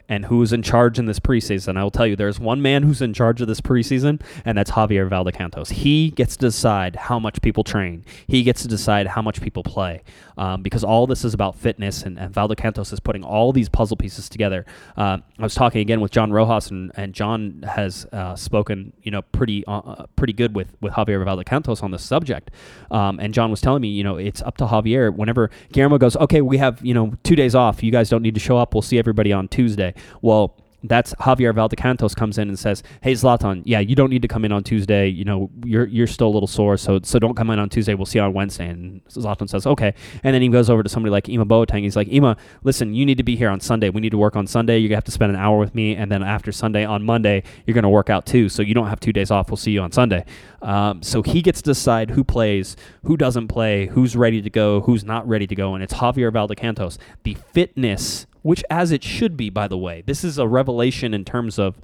[0.08, 1.78] and who's in charge in this preseason.
[1.78, 4.72] I will tell you, there's one man who's in charge of this preseason, and that's
[4.72, 5.72] Javier Valdecantos.
[5.72, 8.06] He gets to decide how much people train.
[8.28, 10.04] He gets to decide how much people play,
[10.38, 13.98] um, because all this is about fitness, and, and Valdecantos is putting all these puzzle
[13.98, 14.66] pieces together.
[14.96, 19.12] Uh, I was talking again with John Rojas, and, and John has uh, spoken, you
[19.12, 22.52] know, pretty uh, uh pretty good with with Javier Valdecantos on this subject.
[22.92, 25.14] Um, and John was telling me, you know, it's up to Javier.
[25.14, 27.82] Whenever Guillermo goes, okay, we have you know two days off.
[27.82, 28.74] You guys don't need to show up.
[28.74, 29.95] We'll see everybody on Tuesday.
[30.22, 34.28] Well, that's Javier Valdecantos comes in and says, "Hey Zlatan, yeah, you don't need to
[34.28, 35.08] come in on Tuesday.
[35.08, 37.94] You know, you're you're still a little sore, so so don't come in on Tuesday.
[37.94, 39.94] We'll see you on Wednesday." And Zlatan says, "Okay."
[40.24, 41.82] And then he goes over to somebody like Ema Boateng.
[41.82, 43.90] He's like, "Ema, listen, you need to be here on Sunday.
[43.90, 44.78] We need to work on Sunday.
[44.78, 47.44] You're gonna have to spend an hour with me, and then after Sunday on Monday,
[47.66, 48.50] you're to work out too.
[48.50, 49.50] So you don't have two days off.
[49.50, 50.26] We'll see you on Sunday."
[50.62, 54.82] Um, so he gets to decide who plays, who doesn't play, who's ready to go,
[54.82, 56.98] who's not ready to go, and it's Javier Valdecantos.
[57.24, 60.04] The fitness which as it should be, by the way.
[60.06, 61.82] This is a revelation in terms of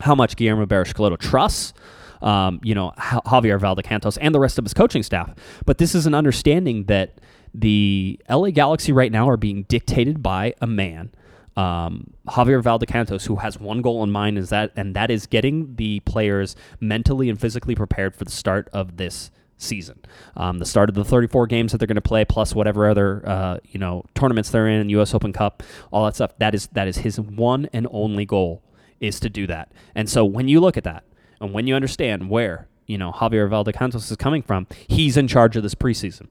[0.00, 1.72] how much Guillermo Barros trusts.
[2.20, 5.34] Um, you know, Javier Valdecantos and the rest of his coaching staff.
[5.64, 7.18] But this is an understanding that
[7.54, 11.12] the LA Galaxy right now are being dictated by a man,
[11.56, 15.76] um, Javier Valdecantos, who has one goal in mind, is that, and that is getting
[15.76, 19.30] the players mentally and physically prepared for the start of this
[19.62, 20.00] season.
[20.36, 23.22] Um, the start of the 34 games that they're going to play, plus whatever other
[23.28, 25.14] uh, you know tournaments they're in, U.S.
[25.14, 26.32] Open Cup, all that stuff.
[26.38, 28.62] That is that is his one and only goal
[29.00, 29.72] is to do that.
[29.94, 31.04] And so when you look at that,
[31.40, 34.66] and when you understand where you know Javier Valdecantos is coming from.
[34.88, 36.26] He's in charge of this preseason.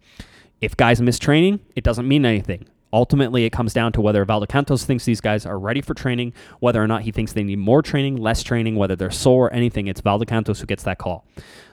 [0.59, 2.67] If guys miss training, it doesn't mean anything.
[2.91, 6.83] Ultimately, it comes down to whether Valdecantos thinks these guys are ready for training, whether
[6.83, 9.87] or not he thinks they need more training, less training, whether they're sore, anything.
[9.87, 11.25] It's Valdecantos who gets that call.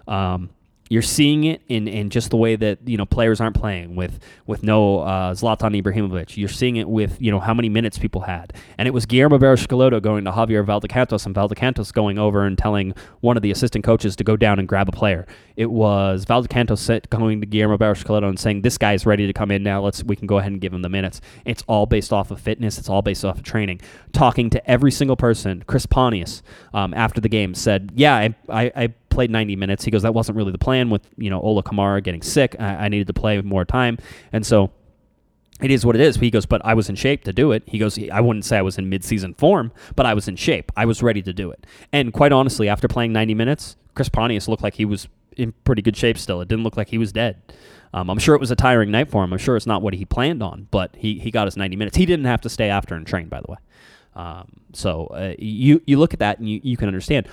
[0.07, 0.50] Um,
[0.89, 4.20] you're seeing it in, in just the way that you know players aren't playing with
[4.47, 6.37] with no uh, Zlatan Ibrahimovic.
[6.37, 9.39] You're seeing it with you know how many minutes people had, and it was Guillermo
[9.39, 13.84] Barros going to Javier Valdecantos and Valdecantos going over and telling one of the assistant
[13.84, 15.26] coaches to go down and grab a player.
[15.57, 19.62] It was Valdecantos going to Guillermo Barros and saying this guy's ready to come in
[19.62, 19.82] now.
[19.82, 21.20] Let's we can go ahead and give him the minutes.
[21.44, 22.78] It's all based off of fitness.
[22.78, 23.80] It's all based off of training.
[24.12, 26.42] Talking to every single person, Chris Pontius
[26.74, 29.82] um, after the game said, "Yeah, I, I, I played 90 minutes.
[29.82, 32.54] He goes, that wasn't really the plan with, you know, Ola Kamara getting sick.
[32.61, 33.96] I, I needed to play more time.
[34.30, 34.70] And so
[35.62, 36.16] it is what it is.
[36.16, 37.62] He goes, but I was in shape to do it.
[37.66, 40.70] He goes, I wouldn't say I was in midseason form, but I was in shape.
[40.76, 41.66] I was ready to do it.
[41.92, 45.82] And quite honestly, after playing 90 minutes, Chris Pontius looked like he was in pretty
[45.82, 46.41] good shape still.
[46.41, 47.41] It didn't look like he was dead.
[47.93, 49.32] Um, I'm sure it was a tiring night for him.
[49.32, 51.97] I'm sure it's not what he planned on, but he, he got his 90 minutes.
[51.97, 53.59] He didn't have to stay after and train, by the way.
[54.14, 57.28] Um, so uh, you you look at that and you, you can understand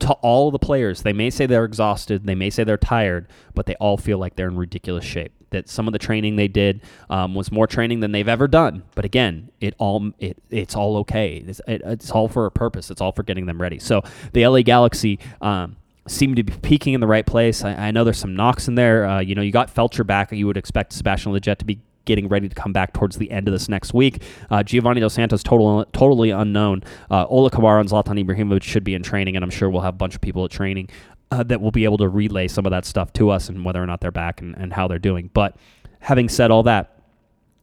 [0.00, 1.02] to all the players.
[1.02, 4.36] They may say they're exhausted, they may say they're tired, but they all feel like
[4.36, 5.32] they're in ridiculous shape.
[5.50, 8.82] That some of the training they did um, was more training than they've ever done.
[8.96, 11.44] But again, it all it it's all okay.
[11.46, 12.90] It's, it, it's all for a purpose.
[12.90, 13.78] It's all for getting them ready.
[13.78, 15.18] So the LA Galaxy.
[15.40, 15.76] Um,
[16.08, 17.64] seem to be peaking in the right place.
[17.64, 19.06] I, I know there's some knocks in there.
[19.06, 20.32] Uh, you know, you got Feltscher back.
[20.32, 23.48] You would expect Sebastian Lletget to be getting ready to come back towards the end
[23.48, 24.22] of this next week.
[24.48, 26.82] Uh, Giovanni Dos Santos, total, totally unknown.
[27.10, 29.94] Uh, Ola Kamara and Zlatan Ibrahimovic should be in training, and I'm sure we'll have
[29.94, 30.88] a bunch of people at training
[31.30, 33.82] uh, that will be able to relay some of that stuff to us and whether
[33.82, 35.30] or not they're back and, and how they're doing.
[35.34, 35.56] But
[36.00, 36.95] having said all that,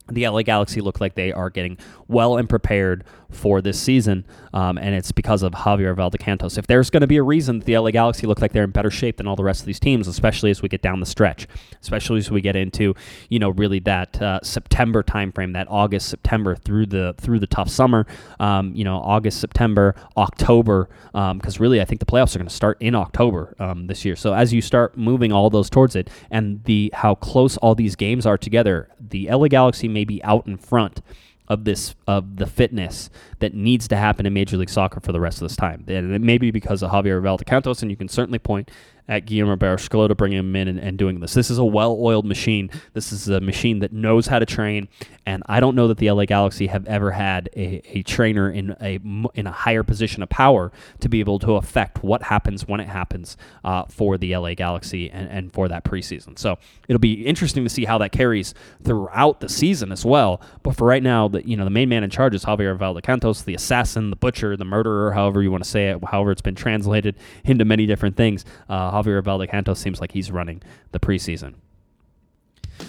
[0.08, 1.78] the LA Galaxy look like they are getting
[2.08, 6.56] well and prepared for this season, um, and it's because of Javier Valdecantos.
[6.56, 8.70] If there's going to be a reason that the LA Galaxy look like they're in
[8.70, 11.06] better shape than all the rest of these teams, especially as we get down the
[11.06, 11.48] stretch,
[11.82, 12.94] especially as we get into
[13.28, 17.68] you know really that uh, September timeframe, that August September through the through the tough
[17.68, 18.06] summer,
[18.40, 22.48] um, you know August September October, because um, really I think the playoffs are going
[22.48, 24.16] to start in October um, this year.
[24.16, 27.96] So as you start moving all those towards it, and the how close all these
[27.96, 31.00] games are together, the LA Galaxy may be out in front
[31.48, 35.20] of this of the fitness that needs to happen in Major League Soccer for the
[35.20, 35.84] rest of this time.
[35.88, 38.70] And it may be because of Javier Valdecantos, and you can certainly point
[39.08, 41.34] at Guillermo to bring him in and, and, doing this.
[41.34, 42.70] This is a well-oiled machine.
[42.94, 44.88] This is a machine that knows how to train,
[45.26, 48.76] and I don't know that the LA Galaxy have ever had a, a trainer in
[48.80, 48.98] a
[49.34, 52.88] in a higher position of power to be able to affect what happens when it
[52.88, 56.38] happens uh, for the LA Galaxy and, and for that preseason.
[56.38, 60.40] So it'll be interesting to see how that carries throughout the season as well.
[60.62, 63.44] But for right now, the you know the main man in charge is Javier Valdecantos,
[63.44, 66.54] the assassin, the butcher, the murderer, however you want to say it, however it's been
[66.54, 68.44] translated into many different things.
[68.68, 71.54] Uh, Javier Valdecantos seems like he's running the preseason.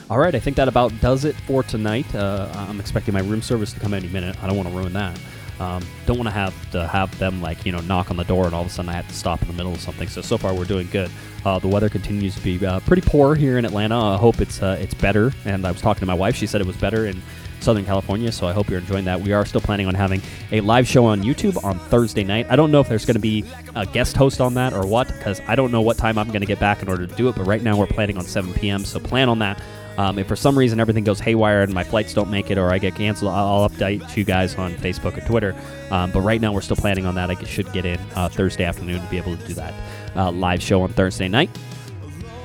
[0.09, 2.13] All right, I think that about does it for tonight.
[2.13, 4.41] Uh, I'm expecting my room service to come any minute.
[4.43, 5.19] I don't want to ruin that.
[5.59, 8.45] Um, don't want to have to have them like you know knock on the door
[8.45, 10.07] and all of a sudden I have to stop in the middle of something.
[10.07, 11.09] So so far we're doing good.
[11.45, 13.97] Uh, the weather continues to be uh, pretty poor here in Atlanta.
[13.97, 15.31] I hope it's uh, it's better.
[15.45, 17.21] And I was talking to my wife; she said it was better in
[17.59, 18.31] Southern California.
[18.31, 19.21] So I hope you're enjoying that.
[19.21, 22.47] We are still planning on having a live show on YouTube on Thursday night.
[22.49, 23.43] I don't know if there's going to be
[23.75, 26.41] a guest host on that or what, because I don't know what time I'm going
[26.41, 27.35] to get back in order to do it.
[27.35, 28.85] But right now we're planning on 7 p.m.
[28.85, 29.61] So plan on that.
[29.97, 32.71] Um, if for some reason everything goes haywire and my flights don't make it or
[32.71, 35.55] I get canceled, I'll, update you guys on Facebook or Twitter.
[35.89, 37.29] Um, but right now we're still planning on that.
[37.29, 39.73] I should get in uh, Thursday afternoon to be able to do that
[40.15, 41.49] uh, live show on Thursday night.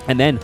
[0.08, 0.38] And then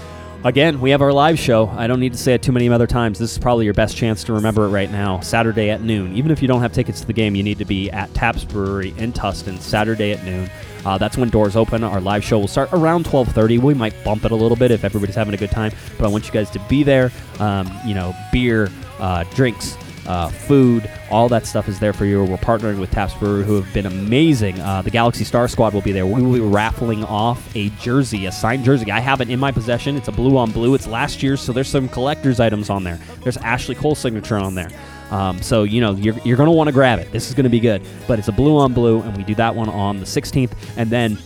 [0.44, 1.68] Again, we have our live show.
[1.70, 3.18] I don't need to say it too many other times.
[3.18, 5.18] This is probably your best chance to remember it right now.
[5.20, 6.14] Saturday at noon.
[6.14, 8.44] Even if you don't have tickets to the game, you need to be at Taps
[8.44, 10.48] Brewery in Tustin Saturday at noon.
[10.84, 11.82] Uh, that's when doors open.
[11.82, 13.58] Our live show will start around 12:30.
[13.58, 16.08] We might bump it a little bit if everybody's having a good time, but I
[16.08, 17.10] want you guys to be there.
[17.40, 18.70] Um, you know, beer,
[19.00, 19.76] uh, drinks,
[20.06, 22.22] uh, food, all that stuff is there for you.
[22.24, 24.58] We're partnering with Taps Brewery, who have been amazing.
[24.60, 26.06] Uh, the Galaxy Star Squad will be there.
[26.06, 28.90] We will be raffling off a jersey, a signed jersey.
[28.90, 29.96] I have it in my possession.
[29.96, 30.74] It's a blue on blue.
[30.74, 32.98] It's last year's, so there's some collector's items on there.
[33.22, 34.70] There's Ashley Cole's signature on there.
[35.10, 37.12] Um, so you know you're, you're going to want to grab it.
[37.12, 37.82] This is going to be good.
[38.08, 40.90] But it's a blue on blue, and we do that one on the 16th, and
[40.90, 41.18] then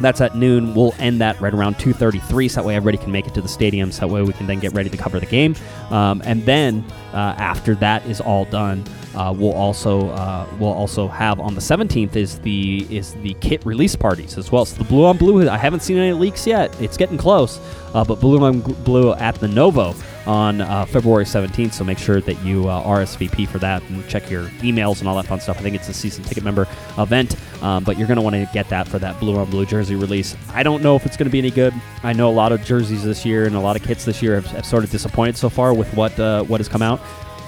[0.00, 0.74] that's at noon.
[0.74, 3.48] We'll end that right around 2:33, so that way everybody can make it to the
[3.48, 3.92] stadium.
[3.92, 5.54] So that way we can then get ready to cover the game.
[5.90, 8.84] Um, and then uh, after that is all done,
[9.14, 13.64] uh, we'll also uh, we'll also have on the 17th is the is the kit
[13.66, 14.64] release parties as well.
[14.64, 16.74] So the blue on blue, I haven't seen any leaks yet.
[16.80, 17.58] It's getting close,
[17.94, 19.94] uh, but blue on blue at the Novo
[20.26, 21.72] on uh, February 17th.
[21.72, 25.16] So make sure that you uh, RSVP for that and check your emails and all
[25.16, 25.58] that fun stuff.
[25.58, 26.66] I think it's a season ticket member
[26.98, 29.66] event, um, but you're going to want to get that for that blue on blue
[29.66, 30.36] jersey release.
[30.52, 31.74] I don't know if it's going to be any good.
[32.02, 34.34] I know a lot of jerseys this year and a lot of kits this year
[34.36, 37.00] have, have sort of disappointed so far with what uh, what has come out.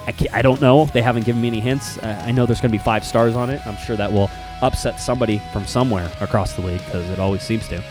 [0.07, 0.87] I, I, don't know.
[0.87, 2.03] They haven't given me any hints.
[2.03, 3.65] I know there's going to be five stars on it.
[3.65, 7.69] I'm sure that will upset somebody from somewhere across the league because it always seems
[7.69, 7.83] to.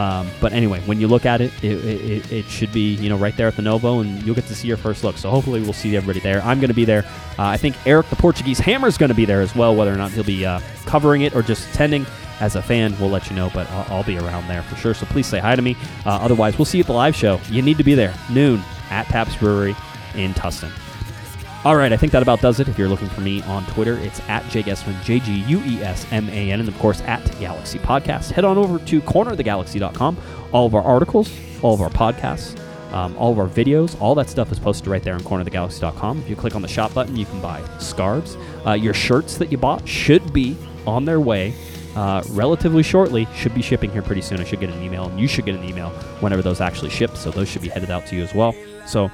[0.00, 3.18] Um, but anyway, when you look at it it, it, it, should be you know
[3.18, 5.18] right there at the Novo, and you'll get to see your first look.
[5.18, 6.40] So hopefully we'll see everybody there.
[6.40, 7.04] I'm going to be there.
[7.38, 9.76] Uh, I think Eric, the Portuguese Hammer, is going to be there as well.
[9.76, 12.06] Whether or not he'll be uh, covering it or just attending
[12.40, 13.50] as a fan, we'll let you know.
[13.52, 14.94] But I'll, I'll be around there for sure.
[14.94, 15.76] So please say hi to me.
[16.06, 17.38] Uh, otherwise, we'll see you at the live show.
[17.50, 19.76] You need to be there noon at Taps Brewery
[20.14, 20.72] in Tustin.
[21.62, 22.68] All right, I think that about does it.
[22.68, 25.82] If you're looking for me on Twitter, it's at Jay Guesman, J G U E
[25.82, 28.30] S M A N, and of course at Galaxy Podcast.
[28.30, 30.16] Head on over to cornerofthegalaxy.com.
[30.52, 31.30] All of our articles,
[31.60, 32.58] all of our podcasts,
[32.94, 36.20] um, all of our videos, all that stuff is posted right there on cornerofthegalaxy.com.
[36.20, 38.38] If you click on the shop button, you can buy scarves.
[38.66, 40.56] Uh, your shirts that you bought should be
[40.86, 41.52] on their way
[41.94, 43.28] uh, relatively shortly.
[43.36, 44.40] Should be shipping here pretty soon.
[44.40, 45.90] I should get an email, and you should get an email
[46.20, 47.18] whenever those actually ship.
[47.18, 48.54] So those should be headed out to you as well.
[48.86, 49.10] So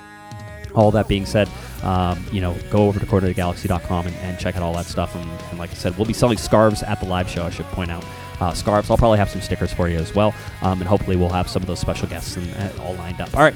[0.76, 1.48] all that being said,
[1.82, 5.14] um, you know, go over to cornerofthegalaxy.com and, and check out all that stuff.
[5.14, 7.66] And, and, like I said, we'll be selling scarves at the live show, I should
[7.66, 8.04] point out.
[8.38, 8.90] Uh, scarves.
[8.90, 10.34] I'll probably have some stickers for you as well.
[10.60, 13.34] Um, and hopefully we'll have some of those special guests and, and all lined up.
[13.34, 13.54] All right.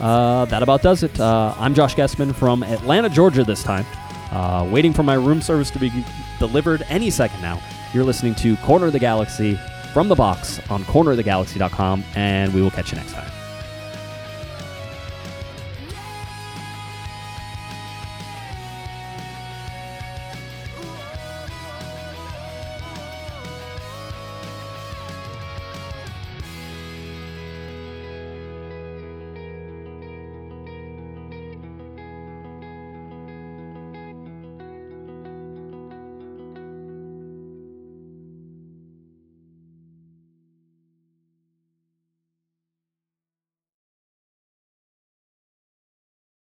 [0.00, 1.18] Uh, that about does it.
[1.18, 3.86] Uh, I'm Josh Guesman from Atlanta, Georgia this time.
[4.30, 5.90] Uh, waiting for my room service to be
[6.38, 7.60] delivered any second now.
[7.94, 9.58] You're listening to Corner of the Galaxy
[9.94, 13.37] from the box on cornerofthegalaxy.com, and we will catch you next time.